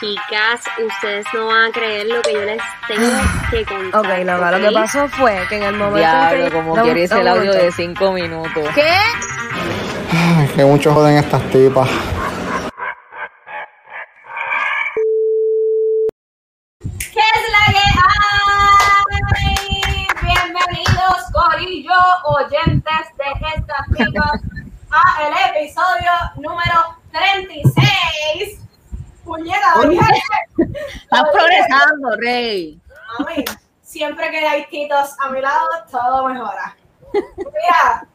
[0.00, 3.08] Chicas, ustedes no van a creer lo que yo les tengo
[3.50, 4.00] que contar.
[4.00, 5.98] Ok, lo que pasó fue que en el momento.
[5.98, 6.56] Diablo, en que...
[6.56, 8.68] como Dame- quiere ese dame el audio de 5 minutos.
[8.74, 8.96] ¿Qué?
[10.12, 11.88] Ay, que mucho joden estas tipas.
[16.80, 17.86] ¿Qué es la que
[19.34, 20.06] hay?
[20.22, 21.94] Bienvenidos, Corillo,
[22.24, 24.40] oyentes de estas tipas,
[24.90, 28.60] a el episodio número 36.
[29.24, 29.98] Puñeta, oye.
[31.02, 32.80] Estás progresando, Rey.
[33.18, 33.44] Mami,
[33.82, 36.76] siempre que hay titos a mi lado, todo mejora.
[37.12, 38.06] Mira,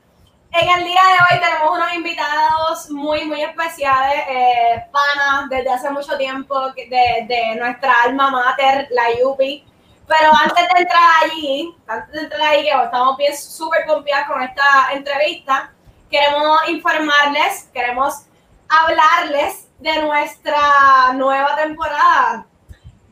[0.52, 5.89] en el día de hoy tenemos unos invitados muy, muy especiales, eh, panas desde hace
[5.89, 9.66] mucho tiempo de, de nuestra alma mater, la Yupi.
[10.05, 14.43] Pero antes de entrar allí, antes de entrar ahí, que estamos bien súper confiados con
[14.43, 15.71] esta entrevista,
[16.12, 18.26] queremos informarles, queremos
[18.67, 22.46] hablarles de nuestra nueva temporada.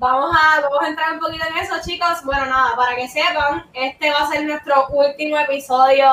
[0.01, 2.23] Vamos a, vamos a entrar un poquito en eso, chicos.
[2.23, 6.07] Bueno, nada, para que sepan, este va a ser nuestro último episodio,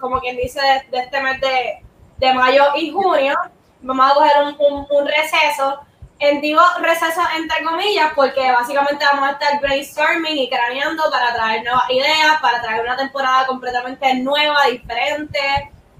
[0.00, 0.58] como quien dice,
[0.90, 1.84] de, este mes de,
[2.16, 3.34] de mayo y junio.
[3.82, 5.80] Vamos a coger un, un- un receso.
[6.18, 11.62] En digo receso entre comillas, porque básicamente vamos a estar brainstorming y craneando para traer
[11.62, 15.38] nuevas ideas, para traer una temporada completamente nueva, diferente,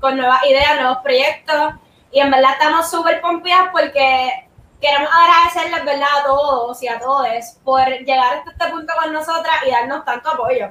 [0.00, 1.74] con nuevas ideas, nuevos proyectos.
[2.10, 4.45] Y en verdad estamos súper pompeadas porque
[4.80, 6.08] queremos agradecerles ¿verdad?
[6.20, 7.26] a todos y a todos
[7.64, 10.70] por llegar hasta este punto con nosotras y darnos tanto apoyo.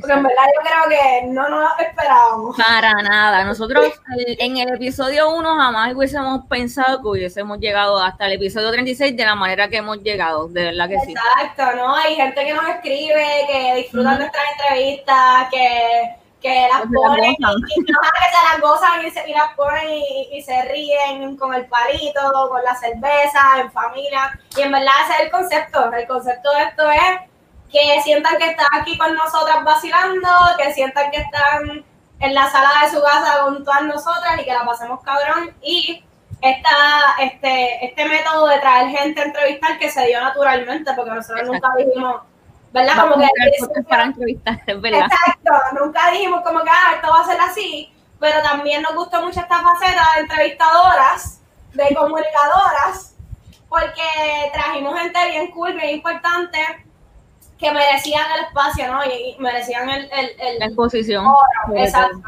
[0.00, 2.56] Porque en verdad yo creo que no nos esperábamos.
[2.56, 3.44] Para nada.
[3.44, 3.86] Nosotros
[4.38, 9.24] en el episodio 1 jamás hubiésemos pensado que hubiésemos llegado hasta el episodio 36 de
[9.24, 10.48] la manera que hemos llegado.
[10.48, 11.12] De verdad que sí.
[11.12, 11.94] Exacto, ¿no?
[11.94, 16.16] Hay gente que nos escribe, que disfrutan nuestras entrevistas, que,
[16.46, 19.88] que las ponen y, y no, que se las gozan y, se, y las ponen
[19.88, 24.38] y, y se ríen con el palito, con la cerveza, en familia.
[24.56, 25.92] Y en verdad ese es el concepto.
[25.92, 27.20] El concepto de esto es
[27.70, 31.84] que sientan que están aquí con nosotras vacilando, que sientan que están
[32.20, 35.52] en la sala de su casa con todas nosotras y que la pasemos cabrón.
[35.62, 36.04] Y
[36.40, 41.40] esta, este, este método de traer gente a entrevistar que se dio naturalmente, porque nosotros
[41.40, 41.68] Exacto.
[41.68, 42.20] nunca dijimos,
[42.80, 42.96] ¿verdad?
[42.96, 43.14] Vamos
[43.60, 45.06] Como que para entrevistar, verdad.
[45.10, 45.50] Exacto,
[45.84, 49.40] nunca dijimos como que ah, esto va a ser así, pero también nos gustó mucho
[49.40, 51.40] esta faceta de entrevistadoras,
[51.74, 53.14] de comunicadoras,
[53.68, 54.02] porque
[54.52, 56.58] trajimos gente bien cool, bien importante,
[57.58, 59.04] que merecían el espacio, ¿no?
[59.04, 61.26] Y, merecían el, el, el- La exposición.
[61.26, 62.20] oro, exacto.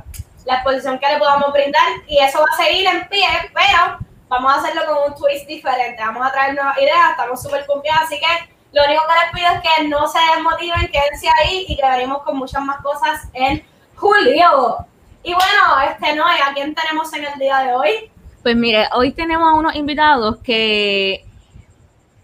[0.47, 3.98] La exposición que le podamos brindar y eso va a seguir en pie, pero
[4.28, 6.03] vamos a hacerlo con un twist diferente.
[6.03, 9.55] Vamos a traer nuevas ideas, estamos súper confiados, así que lo único que les pido
[9.55, 13.65] es que no se desmotiven, quédense ahí y venimos con muchas más cosas en
[13.95, 14.79] julio.
[15.23, 18.11] Y bueno, este no, ¿a quién tenemos en el día de hoy?
[18.43, 21.25] Pues mire, hoy tenemos a unos invitados que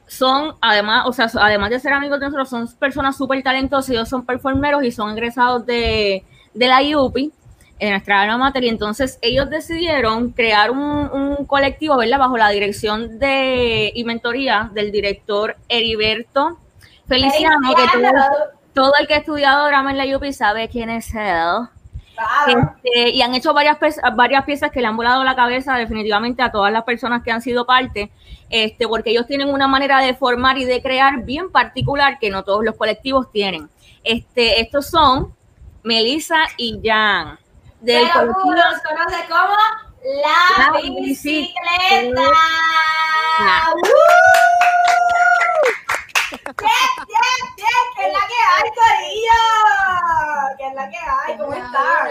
[0.07, 4.09] son, además, o sea, además de ser amigos de nosotros, son personas súper talentosas, ellos
[4.09, 7.33] son performeros y son egresados de, de la IUPI,
[7.79, 12.49] en nuestra alma mater, y entonces ellos decidieron crear un, un colectivo, ¿verdad?, bajo la
[12.51, 16.59] dirección de y mentoría del director Heriberto
[17.07, 18.13] Feliciano, que todo,
[18.73, 21.69] todo el que ha estudiado drama en la IUPI sabe quién es él.
[22.15, 22.73] Claro.
[22.85, 23.77] Este, y han hecho varias,
[24.15, 27.43] varias piezas que le han volado la cabeza definitivamente a todas las personas que han
[27.43, 28.11] sido parte,
[28.51, 32.45] este, porque ellos tienen una manera de formar y de crear bien particular que no
[32.45, 33.69] todos los colectivos tienen.
[34.05, 35.35] Este, estos son
[35.83, 37.39] Melissa y Jan.
[37.85, 39.57] Del Pero colectivo- tú los conoces como
[40.23, 41.01] La, La Bicicleta.
[41.01, 42.31] Bicicleta.
[43.75, 43.79] ¡Uh!
[46.59, 47.85] ¡Bien, bien, bien!
[47.97, 49.41] ¿Qué es la que hay, Corillo?
[50.59, 51.37] ¿Qué es la que hay?
[51.39, 52.09] ¿Cómo están?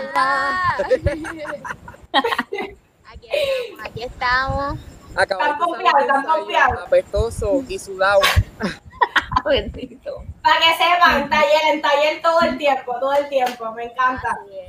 [3.12, 4.80] Aquí estamos, aquí estamos.
[5.16, 6.80] Acabamos Están pompeados, están pompeados.
[6.88, 8.22] Apestoso y sudado.
[9.46, 10.24] Bendito.
[10.42, 13.72] Para que sepan, en taller, en taller todo el tiempo, todo el tiempo.
[13.74, 14.30] Me encanta.
[14.42, 14.62] Así es.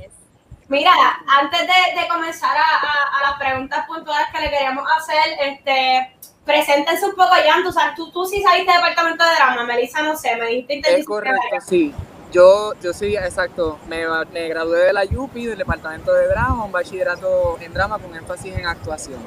[0.67, 0.91] Mira,
[1.27, 6.11] antes de, de comenzar a, a- a las preguntas puntuales que le queríamos hacer, este,
[6.43, 7.63] preséntense un poco, Jan.
[7.63, 11.05] Tú, tú, tú sí saliste de departamento de drama, Melissa, no sé, me dijiste Es
[11.05, 11.93] correcto, sí.
[12.31, 13.79] Yo, yo sí, exacto.
[13.87, 14.03] Me,
[14.33, 18.57] me gradué de la UPI, del departamento de drama, un bachillerato en drama con énfasis
[18.57, 19.23] en actuación.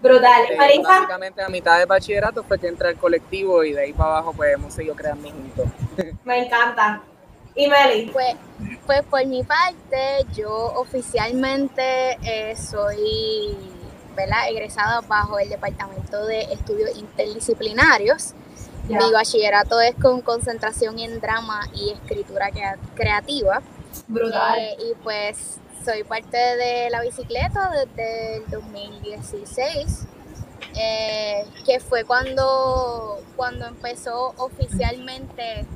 [0.00, 0.42] Brutal.
[0.48, 3.92] Eh, Melissa, básicamente a mitad de bachillerato fue que entré al colectivo y de ahí
[3.92, 5.66] para abajo pues hemos seguido creando juntos.
[6.24, 7.02] me encanta.
[7.54, 8.34] Y Meli, Pues,
[8.86, 13.56] pues por mi parte, yo oficialmente eh, soy
[14.16, 14.48] ¿verdad?
[14.48, 18.32] egresada bajo el Departamento de Estudios Interdisciplinarios.
[18.88, 18.98] Ya.
[18.98, 23.62] Mi bachillerato es con concentración en drama y escritura crea- creativa.
[24.08, 24.58] brutal.
[24.58, 30.06] Eh, y pues soy parte de la bicicleta desde el 2016.
[30.74, 35.66] eh, que fue cuando, cuando empezó oficialmente,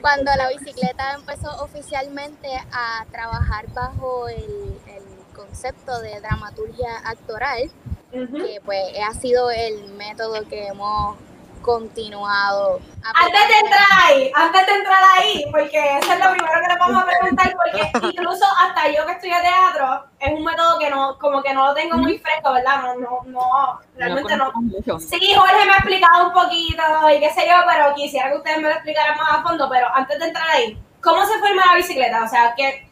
[0.00, 5.02] cuando la bicicleta empezó oficialmente a trabajar bajo el, el
[5.34, 7.70] concepto de dramaturgia actoral,
[8.10, 11.16] que pues ha sido el método que hemos
[11.62, 12.80] continuado.
[13.02, 16.78] Antes de entrar ahí, antes de entrar ahí, porque eso es lo primero que le
[16.78, 21.18] vamos a preguntar, porque incluso hasta yo que estudié teatro, es un método que no,
[21.18, 22.82] como que no lo tengo muy fresco, ¿verdad?
[22.82, 24.52] No, no, no, realmente no.
[25.00, 26.82] Sí, Jorge me ha explicado un poquito
[27.14, 29.86] y qué sé yo, pero quisiera que ustedes me lo explicaran más a fondo, pero
[29.94, 32.24] antes de entrar ahí, ¿cómo se forma la bicicleta?
[32.24, 32.90] O sea, ¿qué,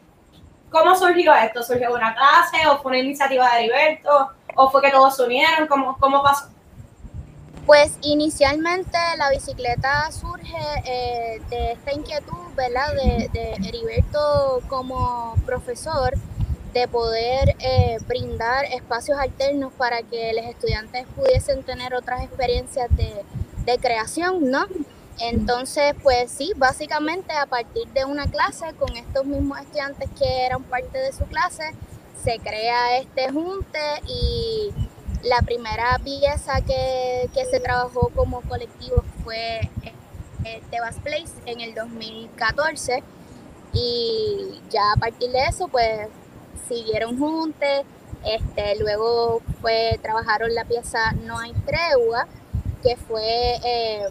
[0.69, 1.61] ¿cómo surgió esto?
[1.63, 4.31] ¿Surgió una clase o fue una iniciativa de Heriberto?
[4.55, 5.67] ¿O fue que todos se unieron?
[5.67, 6.50] ¿Cómo, cómo pasó?
[7.65, 12.93] Pues inicialmente la bicicleta surge eh, de esta inquietud, ¿verdad?
[12.95, 16.13] De, de Heriberto como profesor,
[16.73, 23.23] de poder eh, brindar espacios alternos para que los estudiantes pudiesen tener otras experiencias de,
[23.65, 24.65] de creación, ¿no?
[25.19, 30.63] Entonces, pues sí, básicamente a partir de una clase con estos mismos estudiantes que eran
[30.63, 31.63] parte de su clase,
[32.23, 34.71] se crea este junte y
[35.23, 39.59] la primera pieza que, que se trabajó como colectivo fue
[40.45, 43.03] eh, Tebas Place en el 2014
[43.73, 46.07] y ya a partir de eso pues
[46.67, 47.83] siguieron juntes,
[48.25, 52.27] este, luego fue, trabajaron la pieza No hay tregua,
[52.83, 54.05] que fue eh,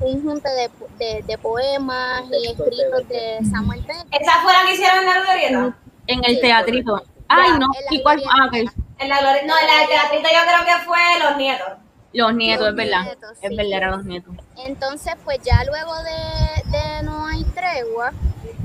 [0.00, 4.04] un junte de, de- de poemas y escritos de Samuel Pérez.
[4.10, 5.78] ¿Esa fue la que hicieron en la glorieta?
[6.06, 7.02] En el Sí, teatrito.
[7.28, 7.66] Ay, no.
[7.90, 8.22] ¿Y cuál?
[8.30, 8.54] Ah, ok.
[8.98, 11.68] En la glorieta, no, en la teatrito yo creo que fue Los Nietos.
[12.12, 13.02] Los nietos, Los es verdad.
[13.04, 13.56] nietos, Es sí.
[13.56, 14.34] verdad, eran los nietos.
[14.64, 18.12] Entonces, pues ya luego de, de No hay tregua,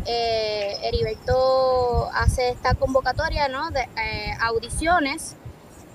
[0.06, 3.69] eh, Heriberto hace esta convocatoria, ¿no?
[3.72, 5.36] De eh, audiciones.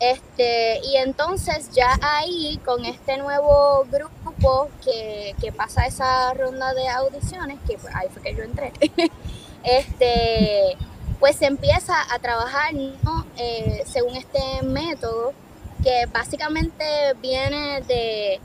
[0.00, 6.86] Este, y entonces ya ahí, con este nuevo grupo que, que pasa esa ronda de
[6.90, 8.72] audiciones, que pues, ahí fue que yo entré,
[9.64, 10.76] este,
[11.20, 13.24] pues se empieza a trabajar ¿no?
[13.36, 15.32] Eh, según este método
[15.82, 18.40] que básicamente viene de,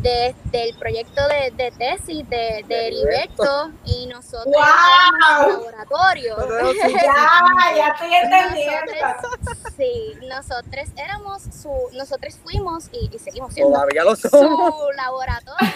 [0.00, 5.42] de- del proyecto de, de tesis de, de De Heriberto y nosotros ¡Wow!
[5.42, 6.36] en el laboratorio.
[6.92, 8.92] Ya, ya estoy entendiendo.
[9.22, 14.30] Nosotros, sí, nosotros éramos su, nosotros fuimos y, y seguimos siendo Todavía lo son.
[14.30, 15.72] su laboratorio.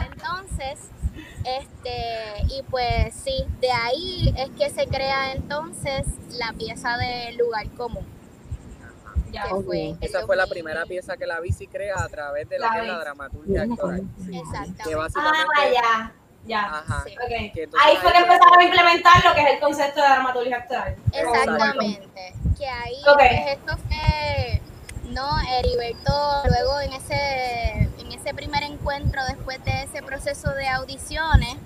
[0.12, 0.78] Entonces,
[1.58, 7.68] este, y pues sí, de ahí es que se crea entonces la pieza de lugar
[7.70, 8.06] común.
[9.30, 9.42] Ya.
[9.44, 10.62] que fue el Esa fue la 2000.
[10.64, 13.04] primera pieza que la bici crea a través de la, La que es la bici.
[13.04, 14.02] dramaturgia actoral.
[14.30, 14.94] Que Exactamente.
[14.94, 15.48] básicamente.
[15.58, 16.12] Ah, ya.
[16.46, 16.62] Ya.
[16.78, 17.04] Ajá.
[17.04, 17.14] Sí.
[17.52, 20.96] Que Ahí fue que empezaron a implementar lo que es el concepto de dramaturgia actual.
[21.12, 22.34] Exactamente.
[22.58, 23.16] Que ahí Ok.
[23.16, 24.62] pues, esto fue,
[25.18, 31.56] no, Heriberto, luego en ese, en ese primer encuentro, después de ese proceso de audiciones,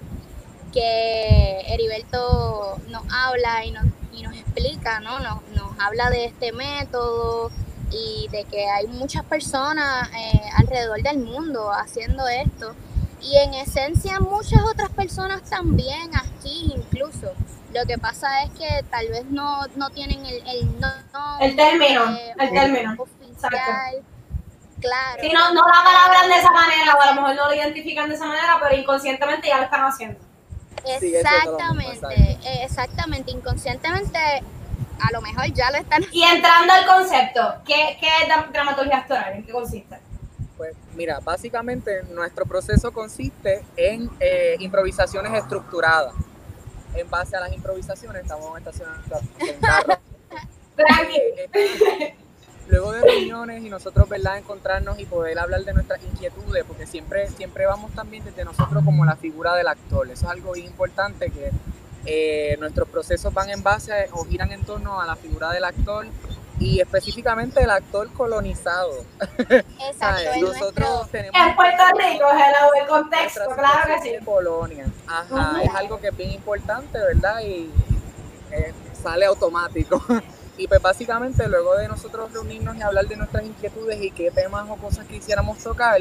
[0.73, 3.85] que Heriberto nos habla y nos,
[4.15, 5.19] y nos explica, ¿no?
[5.19, 7.51] Nos, nos habla de este método
[7.91, 12.75] y de que hay muchas personas eh, alrededor del mundo haciendo esto.
[13.21, 17.33] Y en esencia muchas otras personas también aquí incluso.
[17.75, 21.01] Lo que pasa es que tal vez no, no tienen el, el nombre
[21.41, 22.95] El término, eh, el término.
[22.99, 24.03] oficial.
[24.81, 25.23] Claro.
[25.23, 28.08] Si no, no la palabran de esa manera, o a lo mejor no lo identifican
[28.08, 30.19] de esa manera, pero inconscientemente ya lo están haciendo.
[30.99, 33.31] Sí, es Exactamente, eh, exactamente.
[33.31, 38.51] Inconscientemente, a lo mejor ya lo están Y entrando al concepto, ¿qué, qué es dra-
[38.53, 39.32] dramaturgia actual?
[39.35, 39.99] ¿En qué consiste?
[40.56, 46.13] Pues mira, básicamente nuestro proceso consiste en eh, improvisaciones estructuradas.
[46.94, 49.99] En base a las improvisaciones estamos estacionando en carro.
[52.69, 57.29] Luego de reuniones y nosotros, ¿verdad?, encontrarnos y poder hablar de nuestras inquietudes, porque siempre,
[57.29, 60.08] siempre vamos también desde nosotros como la figura del actor.
[60.11, 61.51] Eso es algo bien importante que
[62.05, 66.06] eh, nuestros procesos van en base o giran en torno a la figura del actor
[66.63, 69.05] y específicamente el actor colonizado.
[69.39, 74.25] Exacto, Nosotros nuestro, tenemos En Puerto Rico, hello, el contexto, claro que sí.
[74.25, 74.87] colonia.
[75.07, 77.41] Ajá, es algo que es bien importante, ¿verdad?
[77.41, 77.71] Y
[78.53, 80.03] eh, sale automático.
[80.59, 84.69] Y pues básicamente luego de nosotros reunirnos y hablar de nuestras inquietudes y qué temas
[84.69, 85.99] o cosas quisiéramos tocar,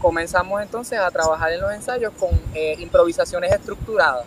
[0.00, 4.26] comenzamos entonces a trabajar en los ensayos con eh, improvisaciones estructuradas.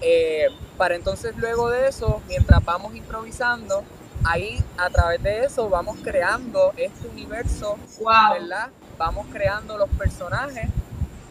[0.00, 3.84] Eh, para entonces luego de eso, mientras vamos improvisando,
[4.26, 8.32] ahí a través de eso vamos creando este universo Wow.
[8.34, 8.68] ¿verdad?
[8.98, 10.68] Vamos creando los personajes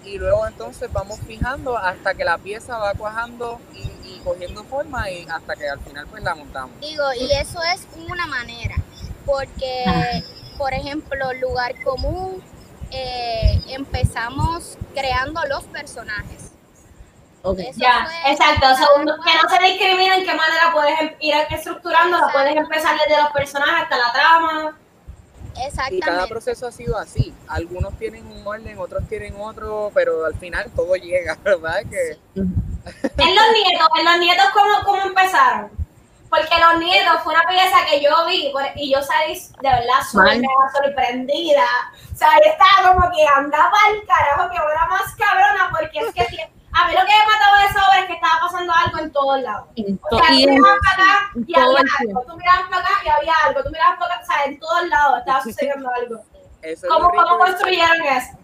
[0.03, 5.09] y luego entonces vamos fijando hasta que la pieza va cuajando y, y cogiendo forma
[5.09, 6.79] y hasta que al final pues la montamos.
[6.79, 8.75] digo, y eso es una manera,
[9.25, 9.83] porque
[10.57, 12.41] por ejemplo, lugar común,
[12.91, 16.44] eh, empezamos creando los personajes.
[17.47, 17.71] Okay.
[17.75, 18.67] Ya, fue- exacto.
[18.75, 22.97] Segundo, que no se discrimina en qué manera puedes em- ir estructurando, la puedes empezar
[23.07, 24.77] desde los personajes hasta la trama.
[25.51, 26.27] Y cada Exactamente.
[26.27, 27.33] proceso ha sido así.
[27.47, 31.81] Algunos tienen un orden, otros tienen otro, pero al final todo llega, ¿verdad?
[31.89, 35.71] Que En los nietos, en los nietos, ¿cómo, cómo empezaron?
[36.29, 40.01] Porque los nietos fue una pieza que yo vi por- y yo salí de verdad
[40.11, 40.41] súper
[40.73, 41.63] sorprendida.
[42.13, 46.13] O sea, yo estaba como que andaba al carajo, que era más cabrona, porque es
[46.13, 48.97] que a mí lo que me mataba de esa obra es que estaba pasando algo
[48.99, 49.67] en todos lados.
[49.75, 52.69] En O to- sea, y tú en- mirabas para acá y había algo, tú mirabas
[52.69, 55.41] para acá y había algo, tú mirabas para acá, o sea, en todos lados estaba
[55.43, 56.23] sucediendo algo.
[56.61, 58.37] eso ¿Cómo, cómo construyeron eso?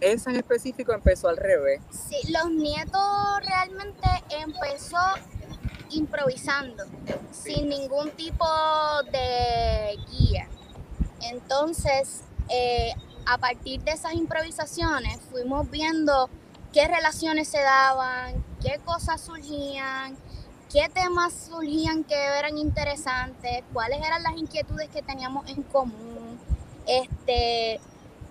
[0.00, 1.80] Esa en específico empezó al revés.
[1.90, 3.00] Sí, los nietos
[3.46, 4.96] realmente empezó
[5.90, 6.84] improvisando,
[7.30, 8.46] sin ningún tipo
[9.12, 10.48] de guía.
[11.20, 12.92] Entonces, eh,
[13.26, 16.28] a partir de esas improvisaciones, fuimos viendo
[16.72, 20.16] qué relaciones se daban, qué cosas surgían,
[20.72, 26.38] qué temas surgían que eran interesantes, cuáles eran las inquietudes que teníamos en común,
[26.86, 27.80] este,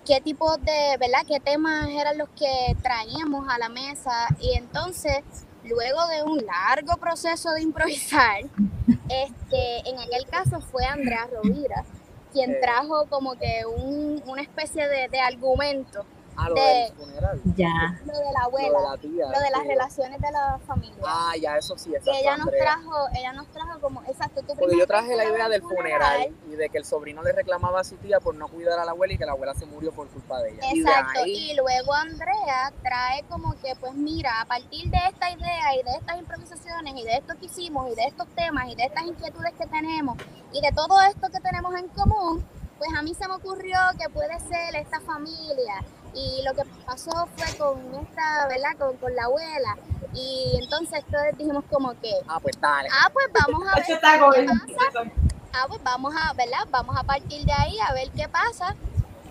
[0.04, 1.24] qué tipo de, ¿verdad?
[1.26, 4.26] ¿Qué temas eran los que traíamos a la mesa?
[4.40, 5.22] Y entonces,
[5.64, 8.40] luego de un largo proceso de improvisar,
[9.08, 11.84] este, en aquel caso fue Andrea Rovira
[12.32, 12.58] quien Eh.
[12.62, 16.04] trajo como que un, una especie de, de argumento,
[16.36, 17.40] A lo De- del funeral.
[17.56, 18.00] Ya.
[18.06, 19.26] lo de la Lo abuela, de la tía.
[19.30, 20.96] lo de las relaciones de la familia.
[21.06, 22.62] Ah, ya, eso sí, exacto, que ella nos Andrea.
[22.62, 26.34] trajo, ella nos trajo como, exacto, tú Porque yo traje la idea el del funeral
[26.50, 28.92] y de que el sobrino le reclamaba a su tía por no cuidar a la
[28.92, 30.62] abuela y que la abuela se murió por culpa de ella.
[30.72, 34.98] Exacto, Y de ahí, y luego Andrea trae como que, pues mira, a partir de
[35.08, 38.68] esta idea y de estas improvisaciones y de esto que hicimos y de estos temas
[38.68, 40.16] y de estas inquietudes que tenemos
[40.52, 42.44] y de todo esto que tenemos en común,
[42.78, 45.74] pues a mí se me ocurrió que puede ser esta familia
[46.14, 48.76] y lo que pasó fue con esta, ¿verdad?
[48.78, 49.76] Con, con la abuela
[50.14, 52.88] y entonces todos dijimos como que, ah, pues dale.
[52.92, 55.10] ah, pues vamos a Eso ver está qué pasa
[55.54, 56.66] ah, pues vamos a, ¿verdad?
[56.70, 58.74] Vamos a partir de ahí a ver qué pasa.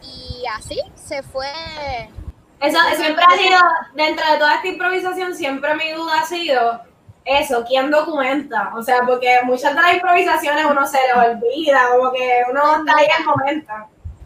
[0.01, 1.47] Y así se fue.
[2.59, 3.59] Eso siempre ha sido,
[3.95, 6.81] dentro de toda esta improvisación, siempre mi duda ha sido
[7.25, 8.71] eso, ¿quién documenta?
[8.75, 12.97] O sea, porque muchas de las improvisaciones uno se les olvida, como que uno está
[12.97, 13.73] ahí al momento.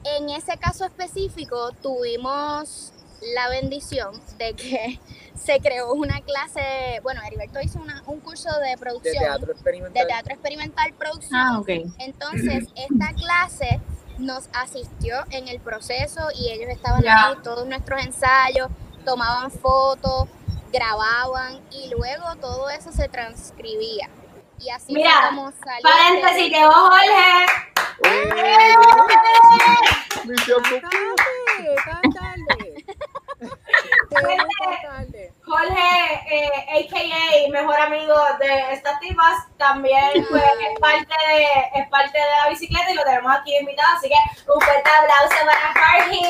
[0.06, 2.94] En ese caso específico tuvimos
[3.34, 5.00] la bendición de que
[5.36, 9.54] se creó una clase, bueno, Heriberto hizo una- un curso de De producción, teatro de
[9.54, 10.08] experimental.
[10.08, 11.40] teatro experimental producción.
[11.40, 11.70] Ah, ok.
[12.00, 13.82] Entonces, esta clase
[14.18, 18.70] nos asistió en el proceso y ellos estaban ahí, todos nuestros ensayos,
[19.04, 20.28] tomaban fotos,
[20.72, 24.10] grababan y luego todo eso se transcribía.
[24.60, 25.84] Y así Mira, fue como salió.
[25.84, 27.46] Paréntesis, llegó Jorge.
[30.26, 30.64] Misión
[31.84, 32.86] cántale.
[34.14, 35.34] Cántale.
[35.46, 35.90] Jorge,
[36.32, 37.52] eh, a.k.a.
[37.52, 42.92] mejor amigo de estas tipas, también pues, es, parte de, es parte de la bicicleta
[42.92, 46.22] y lo tenemos aquí invitado, así que un fuerte aplauso para Jorge.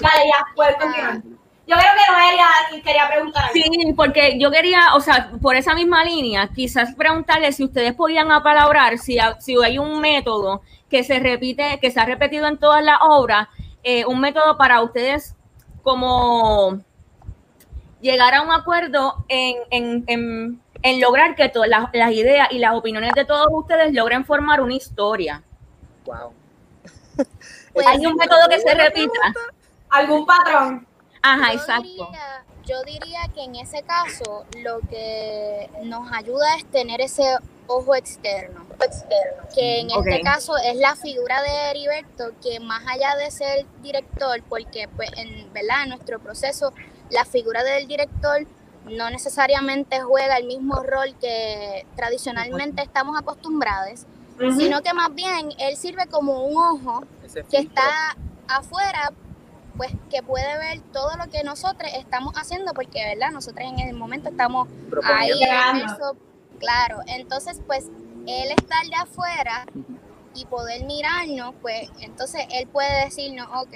[0.00, 1.41] Dale, ya, puedes continuar.
[1.66, 2.46] Yo creo que Noelia
[2.84, 3.54] quería preguntar algo.
[3.54, 8.32] Sí, porque yo quería, o sea, por esa misma línea, quizás preguntarle si ustedes podían
[8.32, 12.82] apalabrar, si, si hay un método que se repite, que se ha repetido en todas
[12.84, 13.48] las obras,
[13.84, 15.34] eh, un método para ustedes
[15.82, 16.80] como
[18.00, 22.58] llegar a un acuerdo en, en- en- en lograr que todas las, las ideas y
[22.58, 25.42] las opiniones de todos ustedes logren formar una historia.
[26.04, 26.32] Wow.
[27.72, 29.32] Pues, ¿Hay un método que se repita?
[29.90, 30.86] ¿Algún patrón?
[31.22, 31.88] Ajá, yo exacto.
[31.88, 37.94] Diría, yo diría que en ese caso lo que nos ayuda es tener ese ojo
[37.94, 38.66] externo,
[39.54, 44.42] que en este caso es la figura de Heriberto, que más allá de ser director,
[44.48, 45.84] porque pues en, ¿verdad?
[45.84, 46.72] en nuestro proceso
[47.10, 48.46] la figura del director
[48.84, 54.06] no necesariamente juega el mismo rol que tradicionalmente estamos acostumbrados,
[54.56, 57.04] sino que más bien él sirve como un ojo
[57.50, 58.16] que está
[58.48, 59.12] afuera,
[59.76, 63.30] pues que puede ver todo lo que nosotros estamos haciendo, porque, ¿verdad?
[63.30, 64.68] Nosotros en el momento estamos
[65.04, 66.16] ahí en eso,
[66.58, 67.00] claro.
[67.06, 67.86] Entonces, pues,
[68.26, 69.66] él estar de afuera
[70.34, 73.74] y poder mirarnos, pues, entonces él puede decirnos, ok,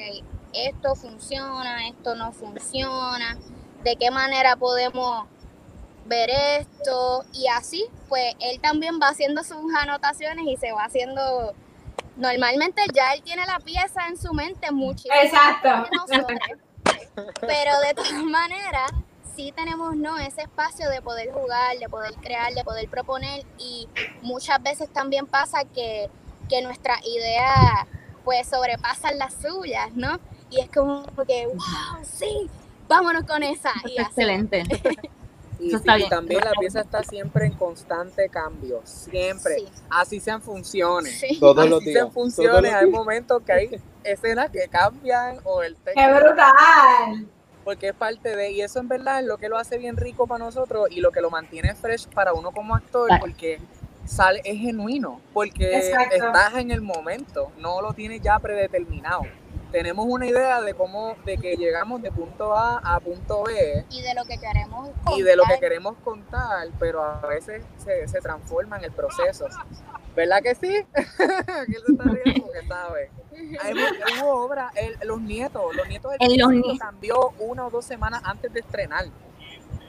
[0.53, 3.37] esto funciona, esto no funciona,
[3.83, 5.27] de qué manera podemos
[6.07, 11.55] ver esto, y así, pues, él también va haciendo sus anotaciones y se va haciendo
[12.17, 15.69] normalmente ya él tiene la pieza en su mente muchísimo Exacto.
[15.93, 16.39] nosotros,
[17.41, 18.91] pero de todas maneras
[19.35, 23.89] sí tenemos no ese espacio de poder jugar, de poder crear, de poder proponer y
[24.23, 26.09] muchas veces también pasa que,
[26.49, 27.87] que nuestras ideas
[28.25, 30.19] pues sobrepasan las suyas, ¿no?
[30.51, 32.51] Y es como que, wow, sí,
[32.89, 33.73] vámonos con esa.
[33.85, 34.09] Y así.
[34.09, 34.65] Excelente.
[35.59, 39.57] Y, sí, también la pieza está siempre en constante cambio, siempre.
[39.59, 39.69] Sí.
[39.89, 41.19] Así sean funciones.
[41.19, 41.39] Sí.
[41.41, 41.95] Todos Así los días.
[41.95, 46.01] sean funciones, hay momentos que hay escenas que cambian o el texto.
[46.01, 47.27] ¡Qué brutal!
[47.65, 50.29] porque es parte de, y eso en verdad es lo que lo hace bien rico
[50.29, 53.21] para nosotros y lo que lo mantiene fresh para uno como actor, Claro.
[53.21, 53.59] porque
[54.05, 56.15] sale, es genuino, porque Exacto.
[56.15, 59.23] estás en el momento, no lo tienes ya predeterminado.
[59.77, 64.01] Tenemos una idea de cómo, de que llegamos de punto A a punto B Y
[64.01, 65.61] de lo que queremos y de lo que contar.
[65.61, 69.47] queremos contar, pero a veces se, se transforma en el proceso.
[70.15, 70.75] ¿Verdad que sí?
[70.95, 73.11] Aquí él se está riendo porque sabe.
[73.63, 73.75] Hay
[74.23, 76.79] hubo obra, el- los nietos, los nietos del En Los Nietos.
[76.79, 79.05] cambió una o dos semanas antes de estrenar.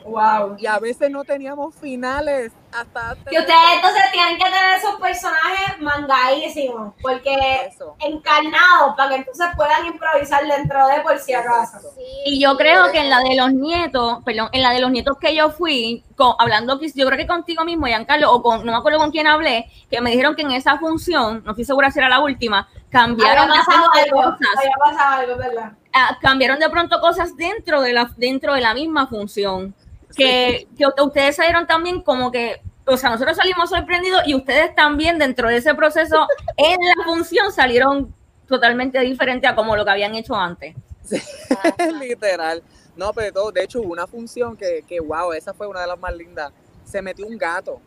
[0.08, 0.56] ¡Wow!
[0.58, 4.78] Y a veces no teníamos finales hasta antes Que de ustedes entonces tienen que tener
[4.78, 7.96] esos personajes mangadísimos, porque eso.
[8.00, 11.80] encarnados, para que entonces puedan improvisar dentro de por si acaso.
[11.96, 14.92] Sí, Y yo creo que en la de los nietos, perdón, en la de los
[14.92, 18.72] nietos que yo fui, con, hablando, yo creo que contigo mismo, Giancarlo, o con, no
[18.72, 21.92] me acuerdo con quién hablé, que me dijeron que en esa función, no estoy segura
[21.92, 25.72] si era la última, cambiaron Había pasado algo, cosas, había pasado algo, ¿verdad?
[25.98, 29.74] ah, cambiaron de pronto cosas dentro de la, dentro de la misma función.
[30.18, 35.18] Que, que ustedes salieron también como que, o sea, nosotros salimos sorprendidos y ustedes también
[35.20, 38.14] dentro de ese proceso en la función salieron
[38.48, 40.76] totalmente diferente a como lo que habían hecho antes.
[42.00, 42.64] Literal.
[42.96, 45.82] No, pero de todo, de hecho hubo una función que, que, wow, esa fue una
[45.82, 46.52] de las más lindas.
[46.84, 47.80] Se metió un gato.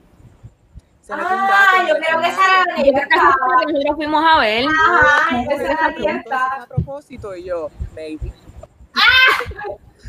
[1.02, 1.52] Se metió un gato.
[1.52, 4.64] Ah, yo creo que esa era la que nosotros fuimos a ver.
[4.68, 6.10] Ajá, esa era la.
[6.20, 8.32] "¿Es a propósito y yo, maybe.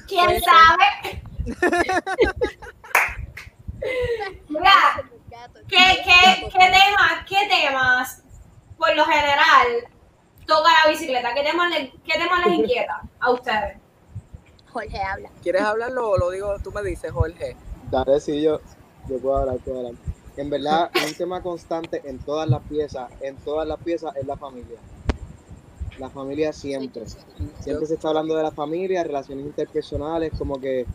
[0.08, 0.50] ¿Quién Puede ser.
[0.50, 1.22] sabe?
[4.50, 4.72] Mira,
[5.68, 8.24] ¿qué, qué, qué temas, qué temas,
[8.78, 9.68] por lo general,
[10.46, 11.34] toca la bicicleta?
[11.34, 13.77] ¿Qué temas, le- qué temas les inquieta a ustedes?
[14.72, 15.30] Jorge habla.
[15.42, 16.56] ¿Quieres hablarlo o lo digo?
[16.64, 17.56] Tú me dices, Jorge.
[17.90, 18.60] Dale, sí, yo,
[19.10, 19.94] yo puedo hablar, puedo hablar.
[20.38, 24.38] En verdad, un tema constante en todas las piezas, en todas las piezas es la
[24.38, 24.77] familia.
[25.98, 27.04] La familia siempre.
[27.60, 30.86] Siempre se está hablando de la familia, relaciones interpersonales, como que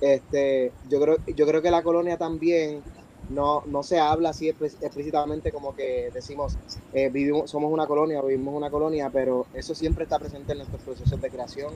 [0.00, 2.82] este, yo creo, yo creo que la colonia también
[3.30, 6.56] no, no se habla así explí- explícitamente como que decimos
[6.94, 10.80] eh, vivimos, somos una colonia, vivimos una colonia, pero eso siempre está presente en nuestros
[10.82, 11.72] procesos de creación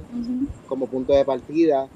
[0.66, 1.88] como punto de partida.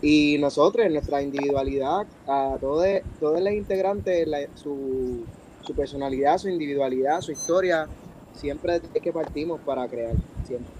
[0.00, 2.86] Y nosotros, en nuestra individualidad, a todos,
[3.18, 5.24] todos los integrantes, la- su,
[5.62, 7.86] su personalidad, su individualidad, su historia,
[8.32, 10.14] siempre es que partimos para crear,
[10.46, 10.72] siempre.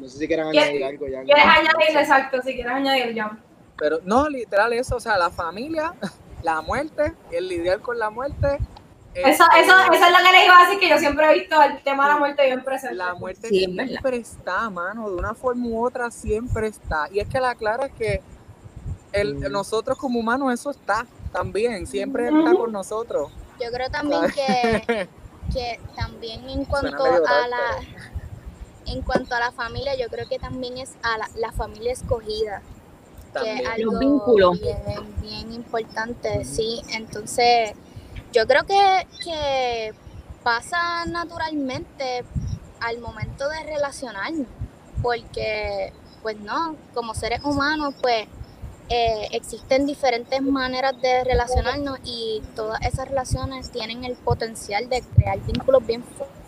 [0.00, 1.22] No sé si quieran ¿Qué- añadir algo ya.
[1.22, 1.96] ¿Quieres añadir?
[1.98, 3.38] Exacto, si quieres añadir, John.
[3.76, 5.94] Pero no, literal eso, o sea, la familia,
[6.42, 8.58] la muerte, el lidiar con la muerte.
[9.14, 11.34] Eso, este, eso, eso es lo que les iba a decir, que yo siempre he
[11.38, 12.96] visto el tema de la muerte bien presente.
[12.96, 13.88] La muerte Sí, es verdad.
[13.88, 17.08] siempre está, mano, de una forma u otra siempre está.
[17.12, 18.22] Y es que la clara es que
[19.12, 19.52] el, Mm.
[19.52, 23.30] nosotros como humanos eso está también, siempre está con nosotros.
[23.62, 25.08] Yo creo también que,
[25.52, 27.60] que también en cuanto a la
[28.86, 32.60] en cuanto a la familia, yo creo que también es a la, la familia escogida,
[33.34, 33.58] También.
[33.58, 34.60] es algo Los vínculos.
[34.60, 34.78] bien,
[35.20, 36.80] bien importante, sí.
[36.92, 37.72] Entonces,
[38.32, 39.94] yo creo que, que
[40.42, 42.24] pasa naturalmente
[42.80, 44.46] al momento de relacionarnos,
[45.02, 45.92] porque,
[46.22, 48.26] pues no, como seres humanos, pues
[48.88, 55.38] eh, existen diferentes maneras de relacionarnos y todas esas relaciones tienen el potencial de crear
[55.40, 56.40] vínculos bien fuertes.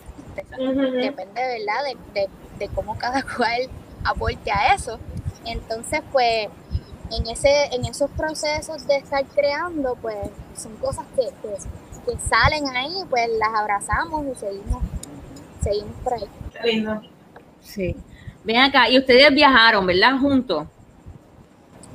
[0.57, 1.83] Depende, ¿verdad?
[2.13, 3.69] De, de, de cómo cada cual
[4.03, 4.99] aporte a eso.
[5.45, 6.47] Entonces, pues,
[7.11, 10.17] en, ese, en esos procesos de estar creando, pues,
[10.55, 11.57] son cosas que, que,
[12.05, 14.83] que salen ahí, pues las abrazamos y seguimos,
[15.61, 16.29] seguimos por ahí.
[16.53, 17.01] Qué lindo.
[17.61, 18.03] Sí.
[18.43, 20.17] Ven acá, y ustedes viajaron, ¿verdad?
[20.19, 20.67] Juntos.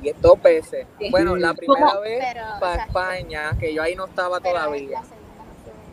[0.01, 0.87] Y es dos veces.
[0.99, 1.09] Sí.
[1.09, 2.01] Bueno, la primera ¿Cómo?
[2.01, 5.01] vez Pero, para o sea, España, que yo ahí no estaba todavía.
[5.01, 5.07] la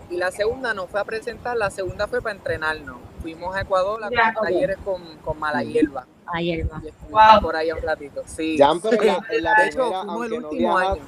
[0.08, 2.98] Y la segunda no fue a presentar, la segunda fue para entrenarnos.
[3.20, 4.42] Fuimos a Ecuador a Ya, hacer ok.
[4.42, 6.08] talleres con, con mala hierba.
[6.32, 7.40] Ayer estuvimos Wow.
[7.42, 8.22] por ahí un ratito.
[8.26, 8.56] Sí.
[8.58, 11.00] Pero en la, en la De hecho, primera, fuimos el aunque no último año.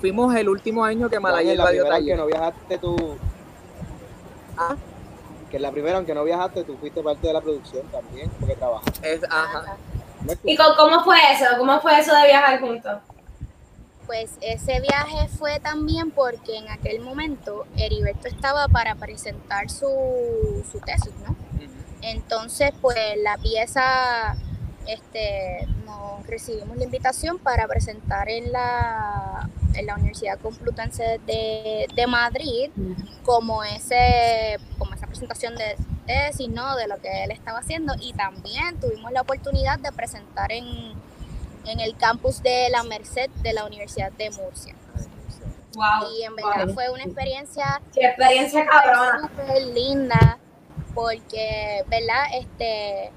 [0.00, 2.18] Fuimos el último año que mala Jan, en la hierba dio primera, aunque taller.
[2.18, 3.18] no viajaste tú,
[4.56, 4.76] Ah,
[5.50, 8.54] que en la primera, aunque no viajaste, tú fuiste parte de la producción también, porque
[8.56, 9.14] trabajaste.
[9.14, 9.76] es, ajá.
[10.22, 11.44] ¿No ¿Y cómo fue eso?
[11.58, 12.98] ¿Cómo fue eso de viajar juntos?
[14.06, 20.78] Pues ese viaje fue también porque en aquel momento Heriberto estaba para presentar su, su
[20.80, 21.34] tesis, ¿no?
[22.04, 24.36] Entonces, pues la pieza,
[24.86, 32.06] este, nos recibimos la invitación para presentar en la, en la Universidad Complutense de, de
[32.06, 32.70] Madrid
[33.22, 36.76] como ese, como esa presentación de, tesis, ¿no?
[36.76, 40.92] De lo que él estaba haciendo y también tuvimos la oportunidad de presentar en,
[41.66, 44.74] en el campus de la Merced de la Universidad de Murcia.
[45.74, 46.12] Wow.
[46.16, 46.74] Y en verdad wow.
[46.74, 49.22] fue una experiencia Qué experiencia cabrona.
[49.22, 50.38] súper linda
[50.94, 52.24] porque, ¿verdad?
[52.32, 53.10] Este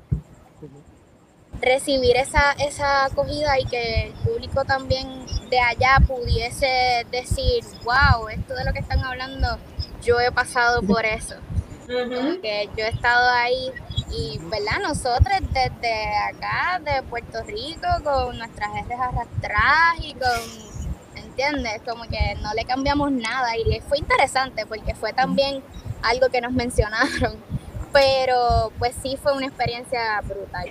[1.61, 8.53] recibir esa, esa acogida y que el público también de allá pudiese decir, wow, esto
[8.53, 9.57] de lo que están hablando,
[10.03, 11.35] yo he pasado por eso.
[11.87, 12.41] Ujú.
[12.41, 13.71] que yo he estado ahí
[14.11, 14.79] y, ¿verdad?
[14.83, 21.81] Nosotros desde acá, de Puerto Rico, con nuestras redes arrastradas y con, ¿entiendes?
[21.87, 25.63] Como que no le cambiamos nada y fue interesante porque fue también
[26.01, 27.37] algo que nos mencionaron,
[27.97, 30.69] pero pues sí fue una experiencia brutal.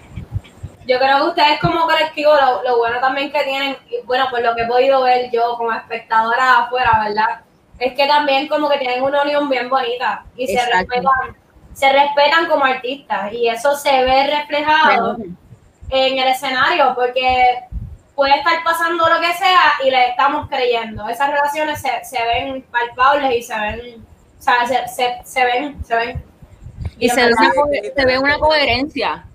[0.86, 4.54] Yo creo que ustedes como colectivo, lo, lo bueno también que tienen, bueno, por lo
[4.54, 7.40] que he podido ver yo como espectadora afuera, ¿verdad?
[7.80, 11.36] Es que también como que tienen una unión bien bonita y se respetan,
[11.74, 15.16] se respetan como artistas y eso se ve reflejado
[15.90, 17.64] en el escenario porque
[18.14, 21.08] puede estar pasando lo que sea y le estamos creyendo.
[21.08, 24.06] Esas relaciones se, se ven palpables y se ven,
[24.38, 26.25] o sea, se, se, se ven, se ven.
[26.98, 29.26] Y se ve, una, co- se ve una coherencia.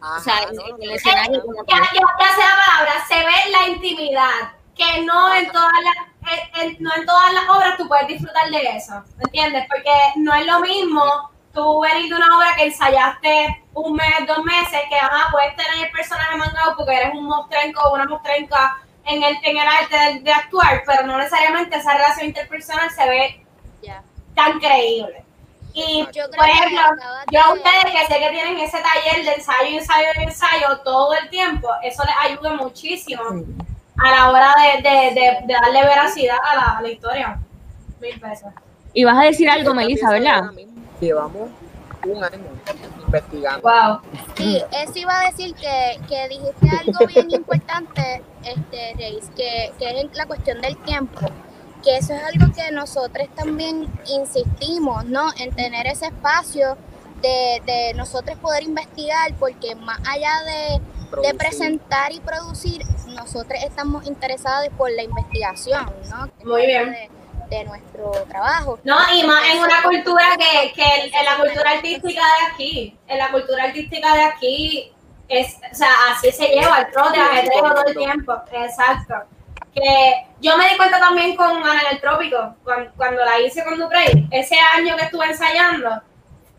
[0.00, 2.02] Ajá, O sea, no, el no, escenario Eh, como ya, que- sé
[2.40, 5.96] la palabra, se ve la intimidad, que no en todas las
[6.26, 9.66] en- en- no en todas las obras tú puedes disfrutar de eso, ¿entiendes?
[9.68, 11.04] Porque no es lo mismo
[11.52, 15.84] tú venir de una obra que ensayaste un mes, dos meses, que ajá, puedes tener
[15.86, 19.96] el personaje mangado porque eres un mostrenco o una mostrenca en el, en el arte
[19.96, 23.46] de, de actuar, pero no necesariamente esa relación interpersonal se ve
[24.34, 25.23] tan creíble.
[25.76, 26.82] Y, Yo creo por ejemplo,
[27.32, 30.78] yo a de- ustedes que sé que tienen ese taller de ensayo, ensayo y ensayo
[30.84, 33.22] todo el tiempo, eso les ayuda muchísimo
[33.98, 37.38] a la hora de, de, de, de darle veracidad a la, a la historia.
[38.00, 38.46] Mil veces.
[38.92, 40.44] Y vas a decir algo, Melissa, ¿verdad?
[41.00, 41.48] Llevamos
[42.06, 42.38] un año
[43.06, 43.62] investigando.
[43.68, 44.00] Wow.
[44.36, 50.00] Sí, eso iba a decir que, que dijiste algo bien importante, este, Reis, que, que
[50.00, 51.20] es la cuestión del tiempo,
[51.84, 55.30] que eso es algo que nosotros también insistimos, ¿no?
[55.38, 56.76] En tener ese espacio
[57.20, 60.80] de, de nosotros poder investigar, porque más allá de,
[61.28, 66.30] de presentar y producir, nosotros estamos interesados por la investigación, ¿no?
[66.44, 66.90] Muy bien.
[66.90, 67.10] De,
[67.50, 68.78] de nuestro trabajo.
[68.84, 73.18] No, y más en una cultura que, que en la cultura artística de aquí, en
[73.18, 74.92] la cultura artística de aquí,
[75.28, 78.34] es, o sea, así se lleva el trote, ajetreo todo el tiempo.
[78.52, 79.14] Exacto.
[79.74, 83.64] Que yo me di cuenta también con Ana en el Trópico, cuando, cuando la hice
[83.64, 86.00] con Duprey, ese año que estuve ensayando,